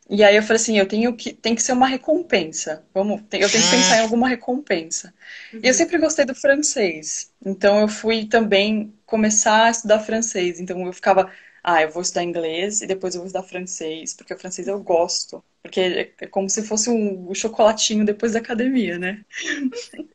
[0.10, 2.84] E aí eu falei assim, eu tenho que tem que ser uma recompensa.
[2.94, 5.14] Vamos, eu tenho que pensar em alguma recompensa.
[5.54, 5.60] Uhum.
[5.62, 5.78] E eu uhum.
[5.78, 7.32] sempre gostei do francês.
[7.46, 10.60] Então eu fui também começar a estudar francês.
[10.60, 11.30] Então eu ficava,
[11.64, 14.82] ah, eu vou estudar inglês e depois eu vou estudar francês, porque o francês eu
[14.82, 15.44] gosto.
[15.68, 19.24] Porque é, é como se fosse um, chocolatinho depois da academia, né?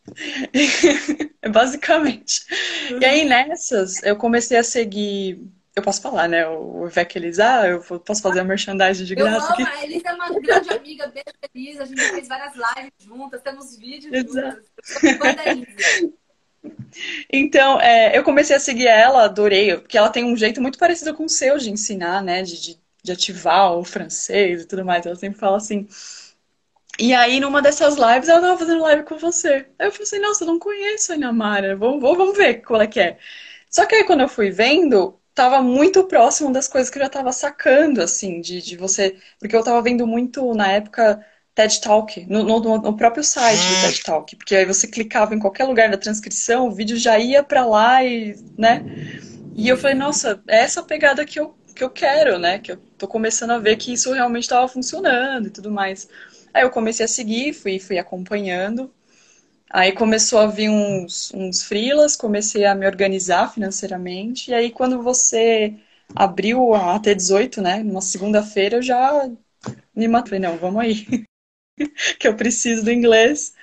[1.50, 2.44] Basicamente.
[3.00, 5.40] E aí nessas, eu comecei a seguir
[5.74, 6.46] eu posso falar, né?
[6.46, 9.62] O Ivec Elisa, eu posso fazer a merchandising de graça eu amo, aqui.
[9.62, 11.82] A Elisa é uma grande amiga, beijo Elisa.
[11.84, 14.60] A gente fez várias lives juntas, temos vídeos Exato.
[15.00, 16.12] juntas.
[17.32, 21.12] Então, é, eu comecei a seguir ela, adorei, porque ela tem um jeito muito parecido
[21.12, 22.42] com o seu de ensinar, né?
[22.42, 25.04] De, de, de ativar o francês e tudo mais.
[25.06, 25.86] Ela sempre fala assim.
[26.98, 29.66] E aí, numa dessas lives, ela tava fazendo live com você.
[29.78, 32.86] Aí eu falei assim, nossa, eu não conheço a Inamara, vamos, vamos ver qual é
[32.86, 33.18] que é.
[33.70, 37.08] Só que aí, quando eu fui vendo, tava muito próximo das coisas que eu já
[37.08, 39.16] tava sacando, assim, de, de você.
[39.38, 43.80] Porque eu tava vendo muito, na época, TED Talk, no, no, no, próprio site do
[43.82, 47.42] TED Talk, porque aí você clicava em qualquer lugar da transcrição, o vídeo já ia
[47.42, 48.84] para lá e, né?
[49.54, 52.58] E eu falei, nossa, é essa pegada que eu, que eu quero, né?
[52.58, 56.08] Que eu tô começando a ver que isso realmente estava funcionando e tudo mais.
[56.52, 58.92] Aí eu comecei a seguir, fui, fui acompanhando.
[59.70, 64.50] Aí começou a vir uns, uns freelas, comecei a me organizar financeiramente.
[64.50, 65.74] E aí, quando você
[66.14, 69.30] abriu a T18, né, numa segunda-feira, eu já
[69.96, 70.38] me matei.
[70.38, 71.06] Não, vamos aí.
[72.20, 73.54] que eu preciso do inglês.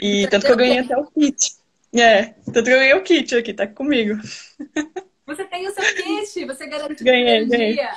[0.00, 1.56] E tanto que eu ganhei até o kit.
[1.94, 4.18] É, tanto que eu ganhei o kit aqui, tá comigo.
[5.28, 7.74] Você tem o seu kit, você garantiu ganhei, ganhei.
[7.74, 7.96] Dia.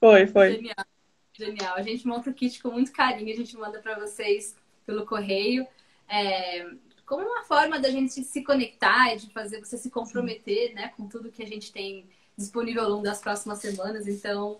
[0.00, 0.52] Foi, foi.
[0.52, 0.86] Genial,
[1.32, 1.76] genial.
[1.76, 4.56] A gente monta o kit com muito carinho, a gente manda para vocês
[4.86, 5.66] pelo correio
[6.08, 6.64] é,
[7.04, 11.08] como uma forma da gente se conectar e de fazer você se comprometer né, com
[11.08, 14.06] tudo que a gente tem disponível ao longo das próximas semanas.
[14.06, 14.58] Então,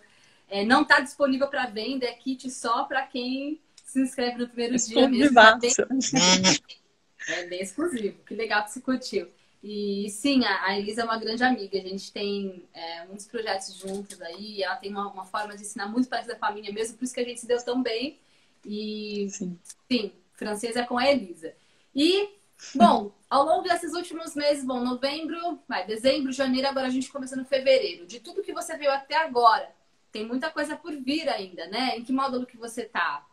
[0.48, 4.76] é, não está disponível para venda, é kit só para quem se inscreve no primeiro
[4.76, 5.38] dia mesmo.
[5.38, 5.70] É bem...
[7.28, 8.18] é bem exclusivo.
[8.26, 9.28] Que legal que você curtiu.
[9.62, 11.78] E sim, a Elisa é uma grande amiga.
[11.78, 14.62] A gente tem é, muitos projetos juntos aí.
[14.62, 17.14] Ela tem uma, uma, forma de ensinar muito parecida com a minha mesmo, por isso
[17.14, 18.18] que a gente se deu tão bem.
[18.64, 19.58] E sim,
[19.90, 21.52] sim francês é com a Elisa.
[21.94, 22.28] E,
[22.74, 27.34] bom, ao longo desses últimos meses, bom, novembro, vai, dezembro, janeiro, agora a gente começa
[27.34, 28.06] no fevereiro.
[28.06, 29.68] De tudo que você viu até agora,
[30.12, 31.96] tem muita coisa por vir ainda, né?
[31.96, 33.24] Em que módulo que você tá?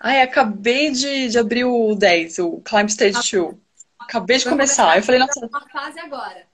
[0.00, 3.54] Ai, acabei de, de abrir o 10, o Climb Stage 2.
[4.04, 4.84] Acabei de começar.
[4.84, 4.98] começar.
[4.98, 5.46] Eu falei, nossa.
[5.46, 6.46] Uma fase agora.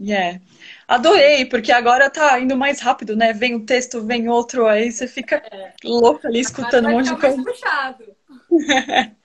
[0.00, 0.40] Yeah.
[0.88, 3.32] Adorei, porque agora tá indo mais rápido, né?
[3.32, 5.72] Vem um texto, vem outro, aí você fica é.
[5.84, 7.42] louco ali escutando um monte de coisa.
[7.42, 8.04] Puxado.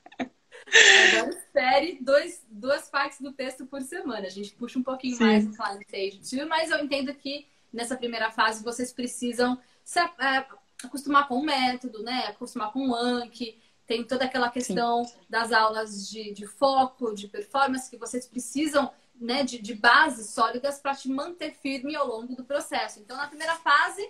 [0.72, 4.28] Agora espere dois, duas partes do texto por semana.
[4.28, 5.24] A gente puxa um pouquinho Sim.
[5.24, 10.00] mais no Client Stage 2, mas eu entendo que nessa primeira fase vocês precisam se
[10.00, 10.45] é,
[10.84, 12.26] acostumar com o método, né?
[12.28, 13.60] Acostumar com o Anki.
[13.89, 15.17] Tem toda aquela questão Sim.
[15.30, 20.80] das aulas de, de, foco, de performance, que vocês precisam né, de, de bases sólidas
[20.80, 23.02] para te manter firme ao longo do processo.
[23.02, 24.08] Então, na primeira fase,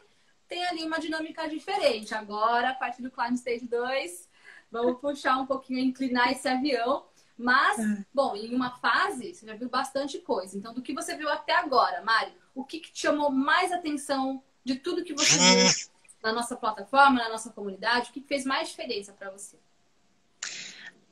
[0.47, 2.13] tem ali uma dinâmica diferente.
[2.13, 4.29] Agora, a partir do Climb Stage 2,
[4.71, 7.05] Vamos puxar um pouquinho, inclinar esse avião.
[7.37, 8.05] Mas, é.
[8.13, 10.57] bom, em uma fase, você já viu bastante coisa.
[10.57, 14.43] Então, do que você viu até agora, Mari, o que, que te chamou mais atenção
[14.63, 15.89] de tudo que você viu
[16.21, 18.09] na nossa plataforma, na nossa comunidade?
[18.09, 19.57] O que fez mais diferença para você?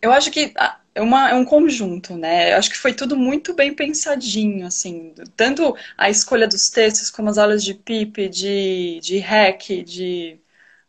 [0.02, 2.54] Eu acho que ah, é, uma, é um conjunto, né?
[2.54, 5.14] Eu acho que foi tudo muito bem pensadinho, assim.
[5.36, 10.40] Tanto a escolha dos textos, como as aulas de PIP, de, de REC, de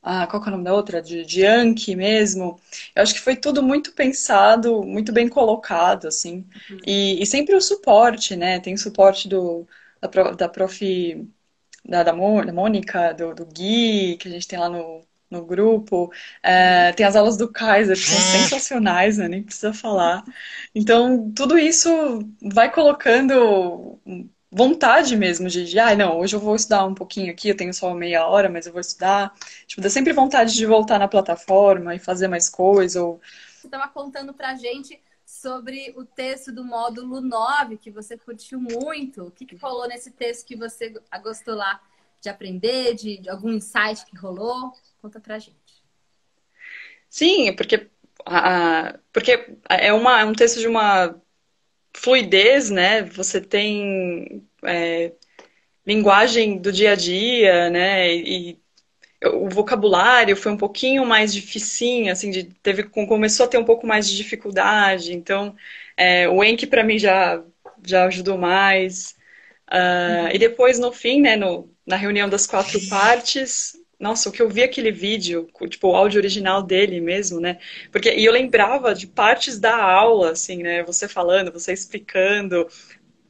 [0.02, 1.02] ah, qual que é o nome da outra?
[1.02, 2.58] De, de Yankee mesmo.
[2.94, 6.46] Eu acho que foi tudo muito pensado, muito bem colocado, assim.
[6.70, 6.78] Uhum.
[6.86, 8.60] E, e, sempre o suporte, né?
[8.60, 9.66] Tem o suporte do,
[10.00, 11.28] da, da prof.
[11.84, 16.10] Da, da, Mônica, do, do Gui, que a gente tem lá no, no grupo.
[16.42, 19.28] É, tem as aulas do Kaiser, que são sensacionais, né?
[19.28, 20.24] Nem precisa falar.
[20.74, 21.90] Então, tudo isso
[22.42, 23.98] vai colocando
[24.50, 27.72] vontade mesmo de, de ah, não, hoje eu vou estudar um pouquinho aqui, eu tenho
[27.74, 29.34] só meia hora, mas eu vou estudar.
[29.66, 33.02] Tipo, dá sempre vontade de voltar na plataforma e fazer mais coisa.
[33.02, 33.20] Ou...
[33.54, 39.24] Você estava contando pra gente sobre o texto do módulo 9, que você curtiu muito.
[39.24, 41.78] O que, que rolou nesse texto que você gostou lá
[42.20, 44.72] de aprender, de, de algum insight que rolou?
[45.00, 45.56] Conta pra gente.
[47.08, 47.88] Sim, porque,
[48.26, 51.14] a, porque é, uma, é um texto de uma
[51.94, 53.02] fluidez, né?
[53.02, 55.12] Você tem é,
[55.86, 58.14] linguagem do dia a dia, né?
[58.14, 58.60] E
[59.24, 63.86] o vocabulário foi um pouquinho mais dificinho, assim, de, teve, começou a ter um pouco
[63.86, 65.12] mais de dificuldade.
[65.12, 65.56] Então,
[65.96, 67.42] é, o Enki para mim já,
[67.84, 69.16] já ajudou mais.
[69.70, 70.28] Uh, uhum.
[70.32, 74.48] E depois, no fim, né, no, na reunião das quatro partes, nossa, o que eu
[74.48, 77.58] vi aquele vídeo, tipo, o áudio original dele mesmo, né?
[77.90, 80.82] Porque, e eu lembrava de partes da aula, assim, né?
[80.84, 82.68] Você falando, você explicando,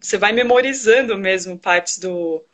[0.00, 2.44] você vai memorizando mesmo partes do,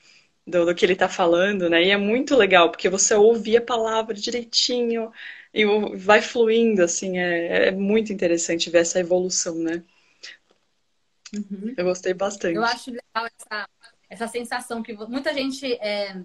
[0.47, 1.83] do, do que ele está falando, né?
[1.83, 5.11] E é muito legal, porque você ouve a palavra direitinho
[5.55, 5.65] e
[5.97, 9.83] vai fluindo, assim, é, é muito interessante ver essa evolução, né?
[11.35, 11.75] Uhum.
[11.77, 12.57] Eu gostei bastante.
[12.57, 13.69] Eu acho legal essa,
[14.09, 16.23] essa sensação que muita gente é,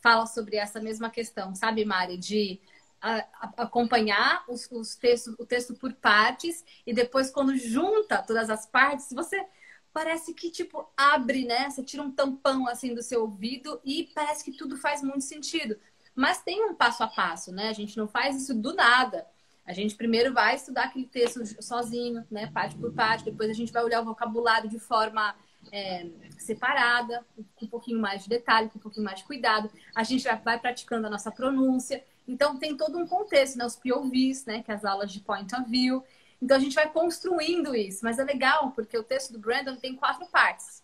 [0.00, 2.16] fala sobre essa mesma questão, sabe, Mari?
[2.16, 2.60] De
[3.00, 8.50] a, a, acompanhar os, os textos, o texto por partes e depois, quando junta todas
[8.50, 9.44] as partes, você
[9.92, 11.68] parece que, tipo, abre, né?
[11.70, 15.78] Você tira um tampão, assim, do seu ouvido e parece que tudo faz muito sentido.
[16.14, 17.68] Mas tem um passo a passo, né?
[17.68, 19.26] A gente não faz isso do nada.
[19.64, 22.50] A gente primeiro vai estudar aquele texto sozinho, né?
[22.52, 23.24] Parte por parte.
[23.24, 25.34] Depois a gente vai olhar o vocabulário de forma
[25.72, 26.06] é,
[26.38, 27.24] separada,
[27.56, 29.70] com um pouquinho mais de detalhe, com um pouquinho mais de cuidado.
[29.94, 32.04] A gente já vai praticando a nossa pronúncia.
[32.26, 33.64] Então tem todo um contexto, né?
[33.64, 34.62] Os POVs, né?
[34.62, 36.04] Que é as aulas de point of view.
[36.40, 39.96] Então a gente vai construindo isso, mas é legal porque o texto do Brandon tem
[39.96, 40.82] quatro partes.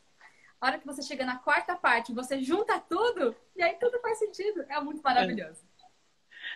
[0.60, 4.18] A hora que você chega na quarta parte, você junta tudo e aí tudo faz
[4.18, 4.64] sentido.
[4.68, 5.60] É muito maravilhoso.
[5.60, 5.73] É,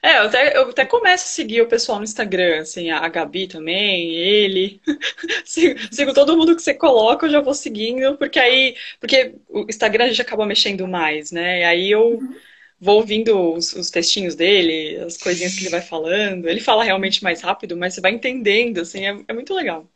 [0.03, 4.15] eu até, eu até começo a seguir o pessoal no Instagram, assim, a Gabi também,
[4.15, 4.81] ele.
[5.45, 8.77] sigo, sigo, todo mundo que você coloca, eu já vou seguindo, porque aí.
[9.01, 11.61] Porque o Instagram a gente acaba mexendo mais, né?
[11.61, 12.19] E aí eu.
[12.19, 12.49] Uhum
[12.81, 16.49] vou ouvindo os, os, textinhos dele, as coisinhas que ele vai falando.
[16.49, 19.91] Ele fala realmente mais rápido, mas você vai entendendo, assim, é, é muito legal.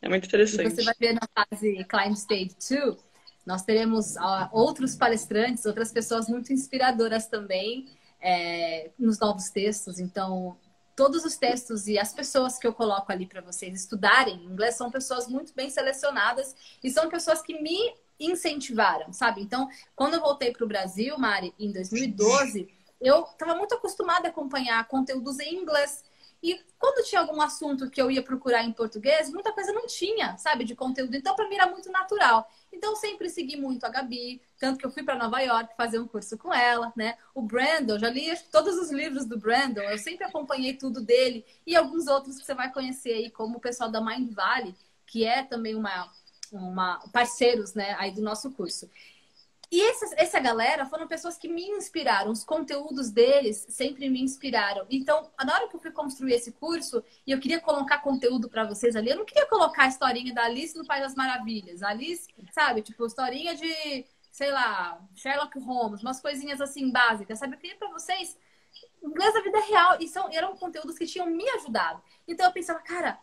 [0.00, 0.66] É muito interessante.
[0.66, 2.96] E você vai ver na fase Climb Stage 2,
[3.44, 7.86] nós teremos uh, outros palestrantes, outras pessoas muito inspiradoras também
[8.20, 9.98] é, nos novos textos.
[9.98, 10.56] Então,
[10.96, 14.90] todos os textos e as pessoas que eu coloco ali para vocês estudarem inglês são
[14.90, 19.40] pessoas muito bem selecionadas e são pessoas que me incentivaram, sabe?
[19.40, 22.68] Então, quando eu voltei para o Brasil, Mari, em 2012,
[23.00, 26.02] eu estava muito acostumada a acompanhar conteúdos em inglês.
[26.42, 30.36] E quando tinha algum assunto que eu ia procurar em português, muita coisa não tinha,
[30.38, 31.16] sabe, de conteúdo.
[31.16, 32.48] Então, para mim era muito natural.
[32.72, 36.06] Então, sempre segui muito a Gabi, tanto que eu fui para Nova York fazer um
[36.06, 37.16] curso com ela, né?
[37.34, 41.74] O Brandon, já li todos os livros do Brandon, eu sempre acompanhei tudo dele e
[41.74, 44.74] alguns outros que você vai conhecer aí, como o pessoal da Mind Valley,
[45.06, 46.08] que é também uma
[46.52, 48.88] uma, parceiros né, aí do nosso curso.
[49.70, 54.86] E essa, essa galera foram pessoas que me inspiraram, os conteúdos deles sempre me inspiraram.
[54.88, 58.64] Então, na hora que eu fui construir esse curso e eu queria colocar conteúdo para
[58.64, 61.82] vocês ali, eu não queria colocar a historinha da Alice no País das Maravilhas.
[61.82, 67.54] Alice, sabe, tipo, historinha de, sei lá, Sherlock Holmes, umas coisinhas assim básicas, sabe?
[67.54, 68.38] Eu queria para vocês
[69.02, 69.96] inglês da vida real.
[70.00, 72.02] E são, eram conteúdos que tinham me ajudado.
[72.26, 73.18] Então eu pensava, cara,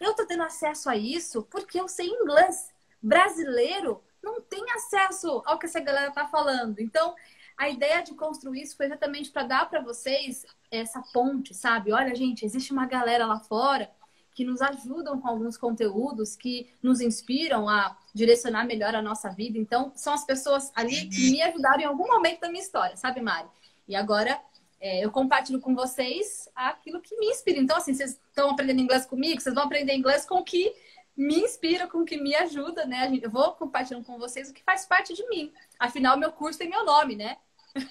[0.00, 2.72] eu tô tendo acesso a isso porque eu sei inglês.
[3.00, 6.80] Brasileiro não tem acesso ao que essa galera tá falando.
[6.80, 7.14] Então,
[7.56, 11.92] a ideia de construir isso foi exatamente para dar para vocês essa ponte, sabe?
[11.92, 13.90] Olha, gente, existe uma galera lá fora
[14.34, 19.56] que nos ajudam com alguns conteúdos que nos inspiram a direcionar melhor a nossa vida.
[19.56, 23.20] Então, são as pessoas ali que me ajudaram em algum momento da minha história, sabe,
[23.20, 23.46] Mari?
[23.86, 24.40] E agora
[24.80, 27.60] é, eu compartilho com vocês aquilo que me inspira.
[27.60, 30.74] Então, assim, vocês estão aprendendo inglês comigo, vocês vão aprender inglês com o que
[31.16, 33.18] me inspira, com o que me ajuda, né?
[33.22, 35.52] Eu vou compartilhando com vocês o que faz parte de mim.
[35.78, 37.36] Afinal, meu curso tem meu nome, né?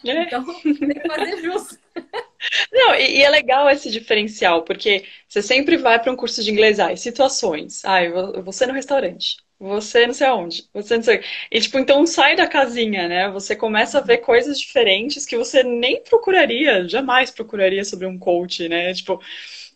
[0.06, 0.24] É.
[0.24, 1.78] Então, tem que fazer justo.
[2.72, 6.52] Não, e, e, é legal esse diferencial, porque você sempre vai para um curso de
[6.52, 7.84] inglês, ai, situações.
[7.86, 8.10] Ai,
[8.42, 11.24] você no restaurante você não sei aonde, você não sei.
[11.50, 13.30] E tipo, então sai da casinha, né?
[13.32, 18.68] Você começa a ver coisas diferentes que você nem procuraria, jamais procuraria sobre um coach,
[18.68, 18.94] né?
[18.94, 19.22] Tipo,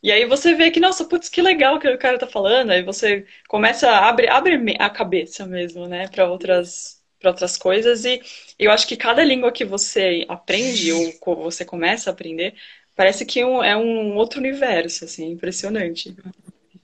[0.08, 2.82] e aí você vê que, nossa, putz, que legal que o cara tá falando, aí
[2.82, 8.22] você começa a abrir abre a cabeça mesmo, né, para outras para outras coisas e
[8.58, 12.56] eu acho que cada língua que você aprende ou você começa a aprender,
[12.96, 16.16] parece que é um outro universo, assim, é impressionante.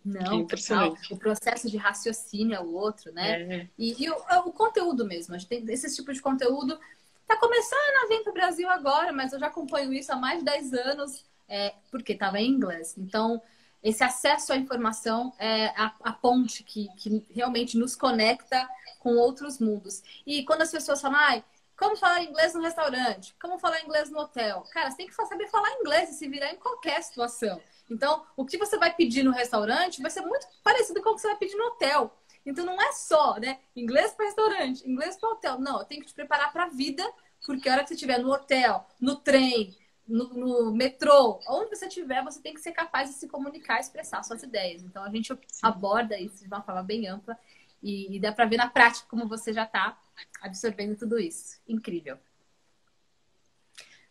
[0.04, 1.14] Não, impressionante.
[1.14, 3.42] o processo de raciocínio é o outro, né?
[3.42, 3.68] É.
[3.80, 4.16] E, e o,
[4.48, 5.34] o, conteúdo mesmo.
[5.34, 6.78] A gente tem esse tipo de conteúdo.
[7.26, 10.40] Tá começando a vir para o Brasil agora, mas eu já acompanho isso há mais
[10.40, 12.96] de 10 anos, é, porque estava em inglês.
[12.98, 13.42] Então,
[13.82, 18.68] esse acesso à informação é a, a ponte que, que realmente nos conecta
[19.00, 20.02] com outros mundos.
[20.26, 21.44] E quando as pessoas falam, ai,
[21.78, 23.36] como falar inglês no restaurante?
[23.42, 24.64] Como falar inglês no hotel?
[24.72, 27.60] Cara, você tem que saber falar inglês e se virar em qualquer situação.
[27.90, 31.22] Então, o que você vai pedir no restaurante vai ser muito parecido com o que
[31.22, 32.16] você vai pedir no hotel.
[32.46, 33.60] Então, não é só, né?
[33.76, 35.60] Inglês para restaurante, inglês para hotel.
[35.60, 37.04] Não, eu tenho que te preparar para a vida,
[37.46, 39.76] porque a hora que você estiver no hotel, no trem,
[40.08, 44.24] no, no, metrô, onde você estiver, você tem que ser capaz de se comunicar, expressar
[44.24, 44.84] suas ideias.
[44.84, 45.60] Então, a gente Sim.
[45.62, 47.38] aborda isso de uma forma bem ampla
[47.82, 49.98] e, e dá para ver na prática como você já está
[50.42, 51.60] absorvendo tudo isso.
[51.68, 52.20] Incrível.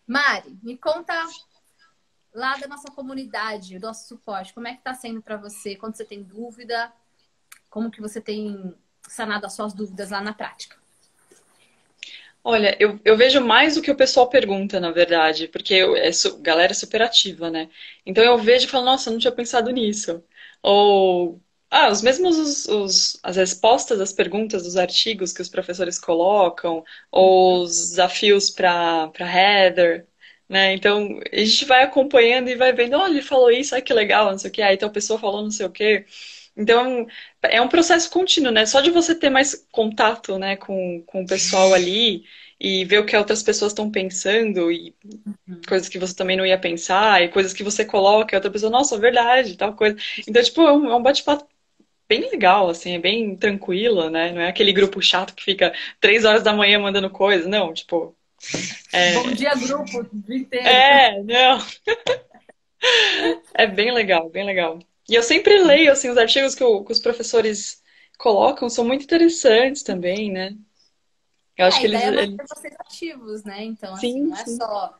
[0.07, 1.15] Mari, me conta
[2.35, 5.77] lá da nossa comunidade, do nosso suporte, como é que está sendo para você?
[5.77, 6.93] Quando você tem dúvida,
[7.69, 8.75] como que você tem
[9.09, 10.82] sanado as suas dúvidas lá na prática?
[12.45, 16.11] Olha, eu, eu vejo mais o que o pessoal pergunta, na verdade, porque eu, é,
[16.41, 17.69] galera é super ativa, né?
[18.05, 20.25] Então eu vejo e falo, nossa, eu não tinha pensado nisso.
[20.61, 21.41] Ou,
[21.71, 26.85] ah, os mesmos os, os, as respostas às perguntas dos artigos que os professores colocam,
[27.13, 30.07] ou os desafios para Heather,
[30.49, 30.75] né?
[30.75, 34.31] Então a gente vai acompanhando e vai vendo, olha, ele falou isso, ai que legal,
[34.33, 36.05] não sei o que, aí então a pessoa falou não sei o que.
[36.57, 37.07] Então,
[37.43, 38.67] é um processo contínuo, né?
[38.67, 42.25] Só de você ter mais contato, né, com, com o pessoal ali
[42.61, 45.61] e ver o que outras pessoas estão pensando e uhum.
[45.67, 48.71] coisas que você também não ia pensar e coisas que você coloca e outra pessoa,
[48.71, 49.97] nossa, verdade, tal coisa.
[50.29, 51.49] Então, tipo, é um, é um bate-papo
[52.09, 54.33] bem legal, assim, é bem tranquilo, né?
[54.33, 58.15] Não é aquele grupo chato que fica três horas da manhã mandando coisa, não, tipo...
[58.93, 59.15] É...
[59.15, 60.67] Bom dia, grupo, o dia inteiro.
[60.67, 61.59] É, não...
[63.55, 64.79] é bem legal, bem legal.
[65.13, 67.83] E eu sempre leio, assim, os artigos que, o, que os professores
[68.17, 70.57] colocam, são muito interessantes também, né?
[71.55, 72.01] Eu acho é, que eles.
[72.01, 72.37] É eles...
[72.49, 73.63] vocês ativos, né?
[73.63, 74.57] Então, assim, sim, assim, não é sim.
[74.57, 74.99] só.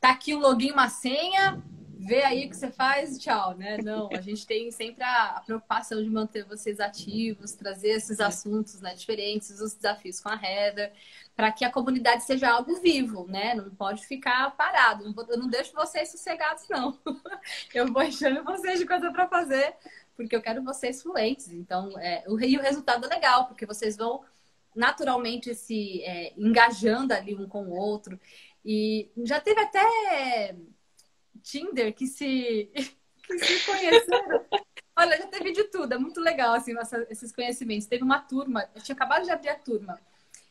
[0.00, 1.62] Tá aqui o login, uma senha,
[2.04, 3.78] vê aí o que você faz, tchau, né?
[3.78, 8.80] Não, a gente tem sempre a, a preocupação de manter vocês ativos, trazer esses assuntos
[8.80, 10.92] né, diferentes, os desafios com a Heather,
[11.34, 13.54] para que a comunidade seja algo vivo, né?
[13.54, 15.14] Não pode ficar parado.
[15.28, 16.98] Eu não deixo vocês sossegados, não.
[17.74, 19.74] Eu vou enchendo vocês de coisa para fazer,
[20.16, 21.50] porque eu quero vocês fluentes.
[21.50, 24.22] Então, é, o, e o resultado é legal, porque vocês vão
[24.74, 28.18] naturalmente se é, engajando ali um com o outro.
[28.64, 30.54] E já teve até
[31.44, 32.72] Tinder que se,
[33.26, 34.44] que se conheceram.
[34.96, 36.72] Olha, já teve de tudo, é muito legal assim,
[37.10, 37.86] esses conhecimentos.
[37.86, 40.00] Teve uma turma, eu tinha acabado de abrir a turma.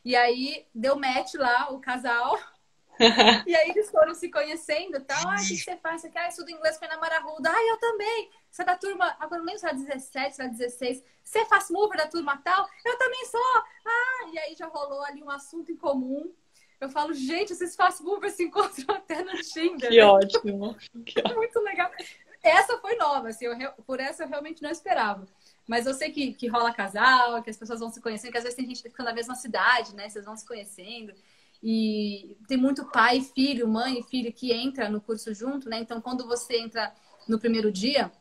[0.06, 2.38] E aí deu match lá, o casal.
[3.48, 5.28] e aí eles foram se conhecendo e tal.
[5.28, 6.02] Ah, o que você faz?
[6.02, 6.26] Você quer?
[6.26, 7.50] Ah, estudo inglês com a Ana Ruda.
[7.50, 8.30] Ah, eu também.
[8.52, 11.04] Você é da turma, agora não lembro se era 17, se era 16.
[11.24, 12.70] Você faz mover da turma tal?
[12.86, 13.64] Eu também sou.
[13.86, 16.32] Ah, e aí já rolou ali um assunto em comum.
[16.84, 19.90] Eu falo, gente, esses fast movers se encontram até no Tinder.
[19.90, 20.76] Que ótimo.
[21.06, 21.36] Que ótimo.
[21.40, 21.90] Muito legal.
[22.44, 25.26] Essa foi nova, assim, eu, por essa eu realmente não esperava.
[25.66, 28.44] Mas eu sei que, que rola casal, que as pessoas vão se conhecendo, que às
[28.44, 30.10] vezes tem gente que fica na mesma cidade, né?
[30.10, 31.14] Vocês vão se conhecendo.
[31.64, 35.80] E tem muito pai, filho, mãe e filho que entra no curso junto, né?
[35.80, 36.94] Então, quando você entra
[37.30, 38.12] no primeiro dia,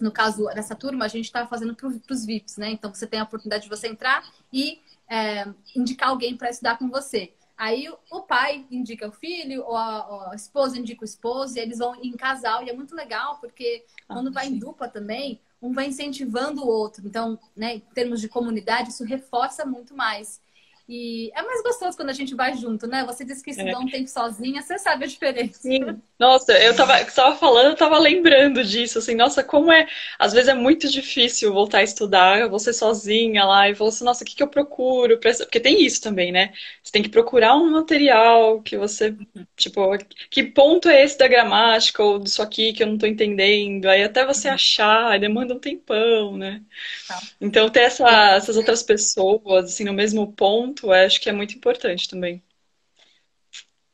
[0.00, 2.70] no caso dessa turma, a gente está fazendo para os VIPs, né?
[2.70, 5.44] Então, você tem a oportunidade de você entrar e é,
[5.74, 7.32] indicar alguém para estudar com você.
[7.56, 11.78] Aí o pai indica o filho, ou a, a, esposa indica o esposo, e eles
[11.78, 14.54] vão em casal, e é muito legal, porque ah, quando vai sim.
[14.54, 17.06] em dupla também, um vai incentivando o outro.
[17.06, 20.40] Então, né, em termos de comunidade, isso reforça muito mais.
[20.88, 23.04] E é mais gostoso quando a gente vai junto, né?
[23.06, 23.78] Você disse que estudou é.
[23.78, 25.58] um tempo sozinha, você sabe a diferença.
[25.62, 26.00] Sim.
[26.16, 29.88] Nossa, eu tava, tava falando, eu tava lembrando disso, assim, nossa, como é.
[30.16, 34.26] Às vezes é muito difícil voltar a estudar, você sozinha lá, e assim, nossa, o
[34.26, 35.18] que, que eu procuro?
[35.18, 36.52] Porque tem isso também, né?
[36.82, 39.14] Você tem que procurar um material que você,
[39.56, 39.82] tipo,
[40.30, 43.86] que ponto é esse da gramática, ou disso aqui que eu não tô entendendo?
[43.86, 46.62] Aí até você achar, aí demanda um tempão, né?
[47.08, 47.20] Tá.
[47.40, 51.56] Então ter essa, essas outras pessoas, assim, no mesmo ponto junto, acho que é muito
[51.56, 52.42] importante também.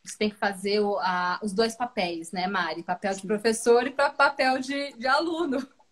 [0.05, 2.83] Você tem que fazer o, a, os dois papéis, né, Mari?
[2.83, 5.67] Papel de professor e papel de, de aluno.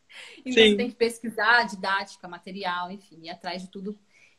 [0.44, 0.70] Então Sim.
[0.70, 3.96] você tem que pesquisar didática, material, enfim, ir atrás de tudo.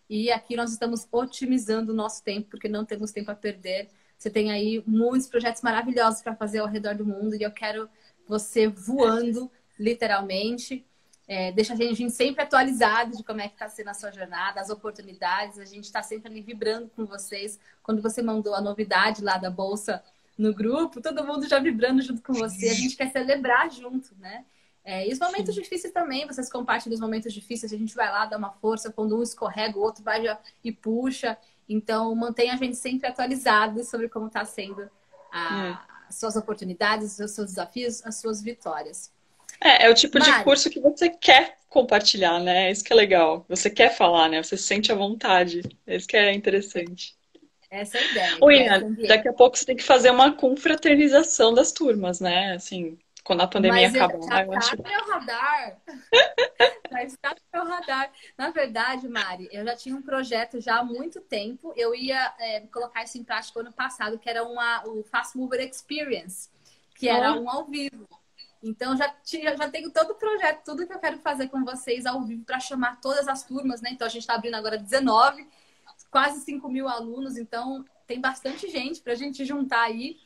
[0.10, 3.90] E aqui nós estamos otimizando o nosso tempo, porque não temos tempo a perder.
[4.18, 7.90] Você tem aí muitos projetos maravilhosos para fazer ao redor do mundo e eu quero
[8.28, 9.50] você voando,
[9.80, 10.86] literalmente.
[11.34, 14.60] É, deixa a gente sempre atualizado de como é que está sendo a sua jornada,
[14.60, 15.60] as oportunidades.
[15.60, 17.58] A gente está sempre ali vibrando com vocês.
[17.82, 20.04] Quando você mandou a novidade lá da Bolsa
[20.38, 22.68] no grupo, todo mundo já vibrando junto com você.
[22.68, 24.44] A gente quer celebrar junto, né?
[24.84, 25.62] É, e os momentos Sim.
[25.62, 29.18] difíceis também, vocês compartilham os momentos difíceis, a gente vai lá, dá uma força, quando
[29.18, 30.22] um escorrega, o outro vai
[30.62, 31.38] e puxa.
[31.70, 34.92] Então, mantenha a gente sempre atualizado sobre como está sendo
[35.32, 36.08] a, é.
[36.10, 39.10] as suas oportunidades, os seus desafios, as suas vitórias.
[39.64, 42.68] É, é o tipo de curso que você quer compartilhar, né?
[42.68, 43.46] É isso que é legal.
[43.48, 44.42] Você quer falar, né?
[44.42, 45.62] Você se sente à vontade.
[45.86, 47.16] É isso que é interessante.
[47.70, 48.38] Essa é a ideia.
[48.42, 52.54] Oi, é daqui a pouco você tem que fazer uma confraternização das turmas, né?
[52.54, 54.28] Assim, quando a pandemia Mas acabar.
[54.28, 54.76] Já eu acho...
[54.76, 55.78] no meu radar.
[56.92, 58.12] já está no meu radar.
[58.38, 61.74] Na verdade, Mari, eu já tinha um projeto já há muito tempo.
[61.78, 65.62] Eu ia é, colocar isso em prática ano passado, que era uma, o Fast Mover
[65.62, 66.50] Experience,
[66.96, 67.40] que era oh.
[67.40, 68.06] um ao vivo.
[68.64, 72.06] Então já, tinha, já tenho todo o projeto, tudo que eu quero fazer com vocês
[72.06, 73.90] ao vivo para chamar todas as turmas, né?
[73.92, 75.48] Então a gente está abrindo agora 19,
[76.12, 80.18] quase 5 mil alunos, então tem bastante gente para a gente juntar aí.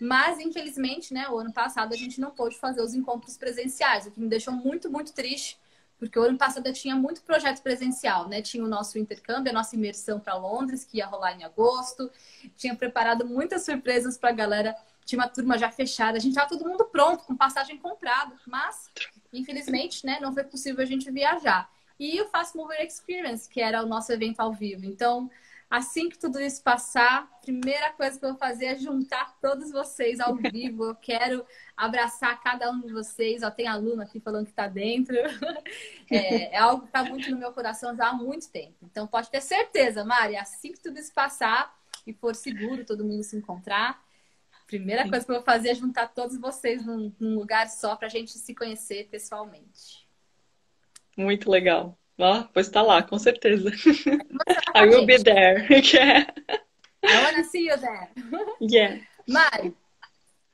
[0.00, 4.10] Mas, infelizmente, né, o ano passado a gente não pôde fazer os encontros presenciais, o
[4.10, 5.60] que me deixou muito, muito triste,
[5.96, 8.42] porque o ano passado eu tinha muito projeto presencial, né?
[8.42, 12.10] Tinha o nosso intercâmbio, a nossa imersão para Londres, que ia rolar em agosto,
[12.56, 16.48] tinha preparado muitas surpresas para a galera tinha uma turma já fechada, a gente estava
[16.48, 18.90] todo mundo pronto, com passagem comprada, mas
[19.32, 21.70] infelizmente, né, não foi possível a gente viajar.
[21.98, 24.84] E o Fast Mover Experience, que era o nosso evento ao vivo.
[24.84, 25.30] Então,
[25.70, 29.70] assim que tudo isso passar, a primeira coisa que eu vou fazer é juntar todos
[29.70, 30.84] vocês ao vivo.
[30.84, 31.46] Eu quero
[31.76, 33.42] abraçar cada um de vocês.
[33.42, 35.16] Ó, tem aluno aqui falando que está dentro.
[36.10, 38.74] É, é, algo que está muito no meu coração já há muito tempo.
[38.82, 41.74] Então, pode ter certeza, Mari, assim que tudo isso passar
[42.06, 43.98] e for seguro todo mundo se encontrar,
[44.78, 48.06] Primeira coisa que eu vou fazer é juntar todos vocês num, num lugar só para
[48.06, 50.08] a gente se conhecer pessoalmente.
[51.14, 51.98] Muito legal.
[52.18, 53.68] Ah, pois tá lá, com certeza.
[54.74, 55.68] I will be there.
[55.92, 56.32] Yeah.
[57.04, 58.08] I wanna see you there.
[58.62, 59.04] Yeah.
[59.28, 59.76] Mari,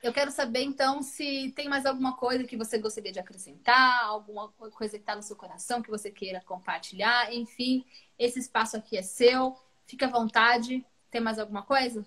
[0.02, 4.48] eu quero saber então se tem mais alguma coisa que você gostaria de acrescentar, alguma
[4.48, 7.32] coisa que está no seu coração que você queira compartilhar.
[7.32, 7.84] Enfim,
[8.18, 9.56] esse espaço aqui é seu.
[9.86, 10.84] Fica à vontade.
[11.08, 12.04] Tem mais alguma coisa?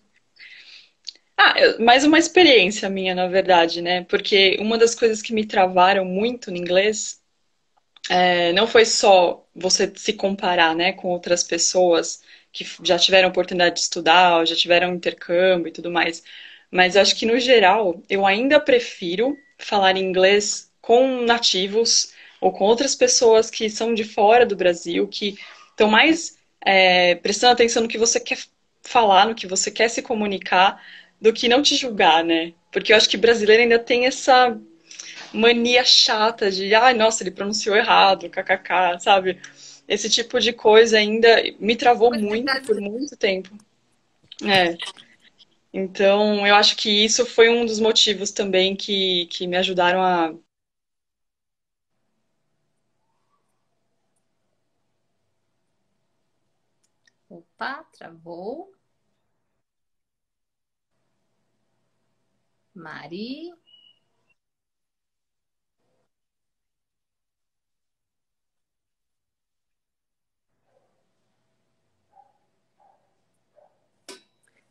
[1.43, 4.03] Ah, mais uma experiência minha, na verdade, né?
[4.03, 7.19] Porque uma das coisas que me travaram muito no inglês
[8.09, 12.21] é, não foi só você se comparar, né, com outras pessoas
[12.51, 16.23] que já tiveram oportunidade de estudar, ou já tiveram intercâmbio e tudo mais.
[16.71, 22.65] Mas eu acho que, no geral, eu ainda prefiro falar inglês com nativos ou com
[22.65, 25.37] outras pessoas que são de fora do Brasil, que
[25.71, 28.37] estão mais é, prestando atenção no que você quer
[28.83, 30.81] falar, no que você quer se comunicar,
[31.21, 32.53] do que não te julgar, né?
[32.71, 34.59] Porque eu acho que brasileiro ainda tem essa
[35.33, 39.39] mania chata de, ai, ah, nossa, ele pronunciou errado, kkk, sabe?
[39.87, 43.49] Esse tipo de coisa ainda me travou muito por muito tempo.
[44.43, 44.77] É.
[45.73, 50.33] Então, eu acho que isso foi um dos motivos também que, que me ajudaram a.
[57.29, 58.71] Opa, travou.
[62.81, 63.53] Mari.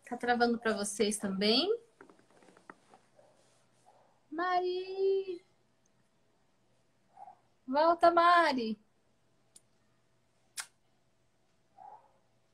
[0.05, 1.73] Tá travando para vocês também?
[4.31, 5.45] Mari.
[7.67, 8.77] Volta, Mari.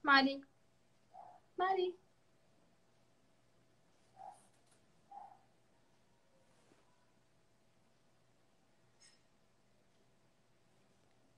[0.02, 0.42] Mari.
[1.56, 2.05] Mari.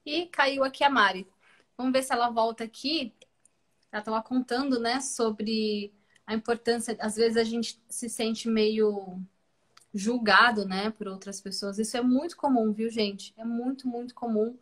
[0.09, 1.29] E caiu aqui a Mari.
[1.77, 3.13] Vamos ver se ela volta aqui.
[3.93, 5.93] Ela estava contando, né, sobre
[6.27, 6.97] a importância.
[6.99, 9.21] Às vezes a gente se sente meio
[9.93, 11.79] julgado, né, por outras pessoas.
[11.79, 13.35] Isso é muito comum, viu, gente?
[13.37, 14.57] É muito, muito comum.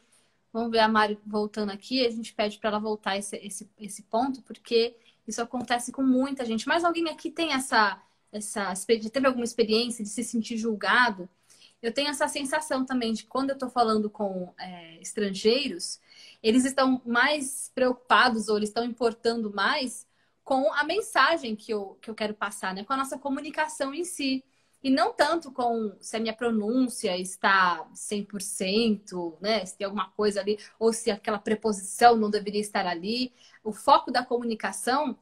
[0.52, 2.04] Vamos ver a Mari voltando aqui.
[2.04, 4.96] A gente pede para ela voltar esse, esse, esse ponto, porque
[5.28, 6.66] isso acontece com muita gente.
[6.66, 8.72] Mas alguém aqui tem essa, essa
[9.12, 11.28] teve alguma experiência de se sentir julgado?
[11.82, 16.00] Eu tenho essa sensação também de quando eu estou falando com é, estrangeiros,
[16.42, 20.06] eles estão mais preocupados ou eles estão importando mais
[20.44, 22.84] com a mensagem que eu, que eu quero passar, né?
[22.84, 24.44] Com a nossa comunicação em si.
[24.82, 29.66] E não tanto com se a minha pronúncia está 100%, né?
[29.66, 33.32] Se tem alguma coisa ali, ou se aquela preposição não deveria estar ali.
[33.64, 35.18] O foco da comunicação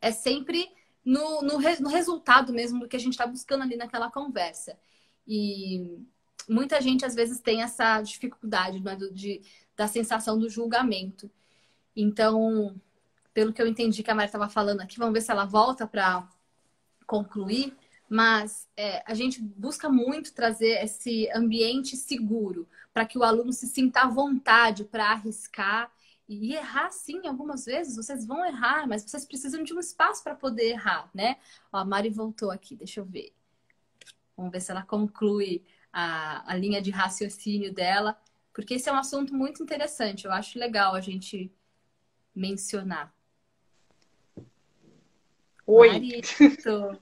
[0.00, 0.70] é sempre
[1.04, 4.78] no, no, no resultado mesmo do que a gente está buscando ali naquela conversa.
[5.26, 5.98] E
[6.48, 9.42] muita gente às vezes tem essa dificuldade né, de,
[9.76, 11.30] da sensação do julgamento.
[11.96, 12.74] Então,
[13.32, 15.86] pelo que eu entendi que a Maria estava falando aqui, vamos ver se ela volta
[15.86, 16.28] para
[17.06, 17.76] concluir.
[18.08, 23.66] Mas é, a gente busca muito trazer esse ambiente seguro para que o aluno se
[23.66, 25.90] sinta à vontade para arriscar
[26.28, 27.96] e errar sim algumas vezes.
[27.96, 31.38] Vocês vão errar, mas vocês precisam de um espaço para poder errar, né?
[31.72, 33.32] Ó, a Mari voltou aqui, deixa eu ver.
[34.36, 38.18] Vamos ver se ela conclui a, a linha de raciocínio dela,
[38.52, 40.24] porque esse é um assunto muito interessante.
[40.24, 41.52] Eu acho legal a gente
[42.34, 43.14] mencionar.
[45.66, 45.88] Oi.
[45.88, 46.28] Marito.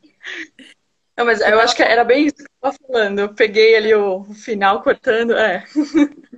[1.16, 3.18] Não, mas eu acho que era bem isso que eu estava falando.
[3.18, 5.64] Eu peguei ali o final cortando, é.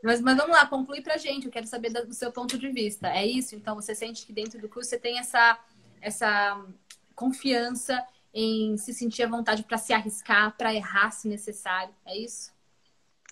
[0.00, 1.46] Mas, mas vamos lá, conclui pra gente.
[1.46, 3.08] Eu quero saber do seu ponto de vista.
[3.08, 3.56] É isso?
[3.56, 5.58] Então, você sente que dentro do curso você tem essa,
[6.00, 6.64] essa
[7.16, 8.00] confiança
[8.38, 11.94] em se sentir à vontade para se arriscar, para errar se necessário.
[12.06, 12.52] É isso?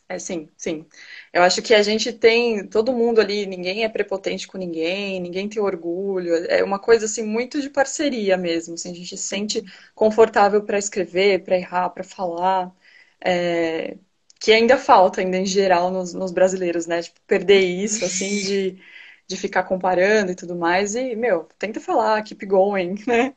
[0.08, 0.86] É sim, sim.
[1.32, 5.48] Eu acho que a gente tem todo mundo ali, ninguém é prepotente com ninguém, ninguém
[5.48, 6.32] tem orgulho.
[6.48, 8.74] É uma coisa assim muito de parceria mesmo.
[8.74, 9.62] Assim, a gente se sente
[9.96, 12.72] confortável para escrever, para errar, para falar.
[13.20, 13.96] É,
[14.40, 17.02] que ainda falta, ainda em geral, nos, nos brasileiros, né?
[17.02, 18.80] Tipo, perder isso, assim, de,
[19.26, 20.94] de ficar comparando e tudo mais.
[20.94, 23.34] E, meu, tenta falar, keep going, né?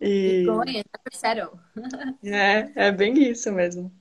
[0.00, 0.44] E...
[0.44, 1.60] Keep going, never settle.
[2.24, 3.92] é, é bem isso mesmo.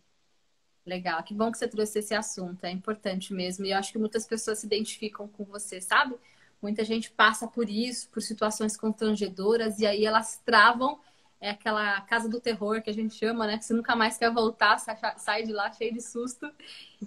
[0.86, 3.65] Legal, que bom que você trouxe esse assunto, é importante mesmo.
[3.65, 6.15] E eu acho que muitas pessoas se identificam com você, sabe?
[6.61, 10.97] Muita gente passa por isso, por situações constrangedoras, e aí elas travam
[11.39, 13.57] é aquela casa do terror que a gente chama, né?
[13.57, 16.51] Que você nunca mais quer voltar, sai de lá cheio de susto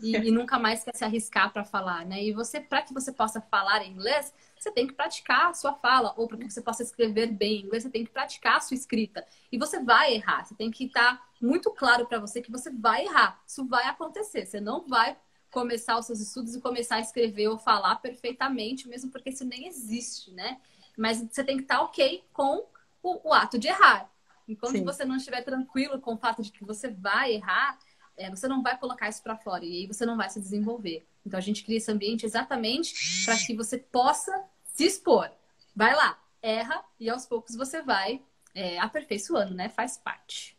[0.01, 2.23] e, e nunca mais quer se arriscar para falar, né?
[2.23, 6.15] E você, para que você possa falar inglês, você tem que praticar a sua fala,
[6.17, 9.27] ou para que você possa escrever bem inglês, você tem que praticar a sua escrita.
[9.51, 12.71] E você vai errar, você tem que estar tá muito claro para você que você
[12.71, 13.43] vai errar.
[13.47, 15.17] Isso vai acontecer, você não vai
[15.51, 19.67] começar os seus estudos e começar a escrever ou falar perfeitamente, mesmo porque isso nem
[19.67, 20.61] existe, né?
[20.97, 22.67] Mas você tem que estar tá ok com
[23.03, 24.09] o, o ato de errar.
[24.51, 24.85] Enquanto Sim.
[24.85, 27.79] você não estiver tranquilo com o fato de que você vai errar,
[28.17, 31.07] é, você não vai colocar isso para fora e aí você não vai se desenvolver.
[31.25, 35.31] Então a gente cria esse ambiente exatamente para que você possa se expor.
[35.75, 38.21] Vai lá, erra e aos poucos você vai
[38.53, 39.69] é, aperfeiçoando, né?
[39.69, 40.59] Faz parte.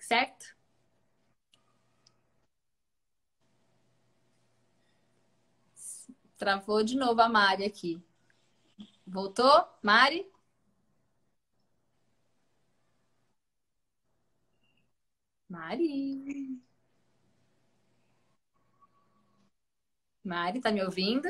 [0.00, 0.56] Certo?
[6.38, 8.02] Travou de novo a Mari aqui.
[9.06, 9.68] Voltou?
[9.82, 10.31] Mari?
[15.52, 15.92] Mari.
[20.24, 21.28] Mari, tá me ouvindo?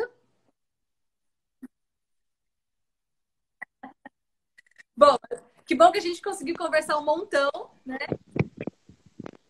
[4.97, 5.17] Bom,
[5.67, 7.51] que bom que a gente conseguiu conversar um montão,
[7.85, 7.99] né?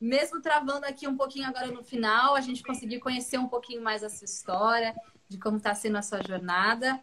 [0.01, 4.03] Mesmo travando aqui um pouquinho agora no final, a gente conseguiu conhecer um pouquinho mais
[4.03, 4.95] a sua história,
[5.29, 7.01] de como está sendo a sua jornada.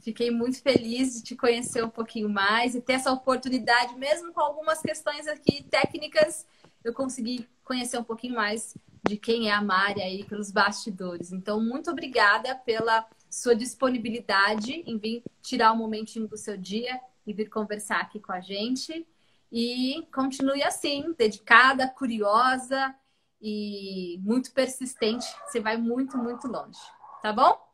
[0.00, 4.40] Fiquei muito feliz de te conhecer um pouquinho mais e ter essa oportunidade, mesmo com
[4.40, 6.46] algumas questões aqui técnicas,
[6.86, 8.76] eu consegui conhecer um pouquinho mais
[9.08, 11.32] de quem é a Mari aí pelos bastidores.
[11.32, 17.32] Então, muito obrigada pela sua disponibilidade em vir tirar um momentinho do seu dia e
[17.32, 19.04] vir conversar aqui com a gente.
[19.50, 22.94] E continue assim, dedicada, curiosa
[23.42, 25.26] e muito persistente.
[25.46, 26.78] Você vai muito, muito longe.
[27.20, 27.66] Tá bom?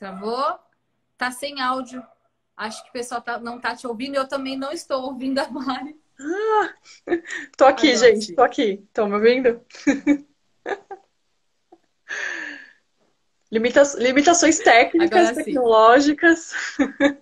[0.00, 0.58] Travou?
[1.18, 2.02] Tá sem áudio.
[2.56, 4.14] Acho que o pessoal tá, não tá te ouvindo.
[4.14, 5.94] Eu também não estou ouvindo a Mari.
[6.18, 6.74] Ah,
[7.54, 8.34] tô aqui, gente.
[8.34, 8.82] Tô aqui.
[8.82, 9.60] Estão me ouvindo?
[13.52, 13.82] Limita...
[13.98, 16.54] Limitações técnicas, tecnológicas.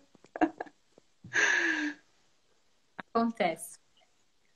[3.13, 3.81] Acontece.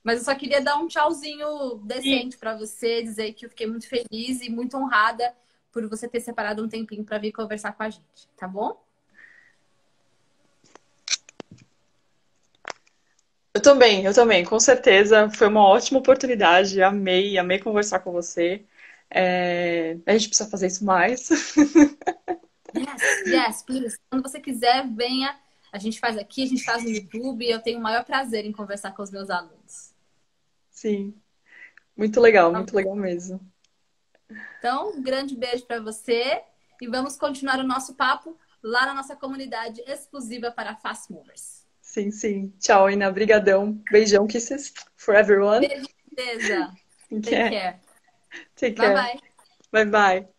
[0.01, 3.89] Mas eu só queria dar um tchauzinho decente para você, dizer que eu fiquei muito
[3.89, 5.35] feliz e muito honrada
[5.73, 8.81] por você ter separado um tempinho para vir conversar com a gente, tá bom?
[13.53, 15.29] Eu também, eu também, com certeza.
[15.29, 16.81] Foi uma ótima oportunidade.
[16.81, 18.65] Amei, amei conversar com você.
[19.09, 19.97] É...
[20.05, 21.29] A gente precisa fazer isso mais.
[22.75, 23.99] Yes, yes, please.
[24.09, 25.39] Quando você quiser, venha.
[25.71, 27.47] A gente faz aqui, a gente faz no YouTube.
[27.47, 29.93] Eu tenho o maior prazer em conversar com os meus alunos.
[30.71, 31.13] Sim.
[31.95, 33.39] Muito legal, tá muito legal mesmo.
[34.63, 36.41] Então, um grande beijo para você
[36.81, 41.65] e vamos continuar o nosso papo lá na nossa comunidade exclusiva para Fast Movers.
[41.81, 42.53] Sim, sim.
[42.61, 43.09] Tchau, Ina.
[43.09, 43.73] Obrigadão.
[43.91, 45.67] Beijão, kisses for everyone.
[45.67, 45.85] Beijo,
[46.15, 46.71] beleza.
[47.09, 47.79] Take, care.
[48.55, 48.93] Take care.
[48.93, 49.19] Bye,
[49.73, 49.85] bye.
[49.85, 50.32] Bye, bye.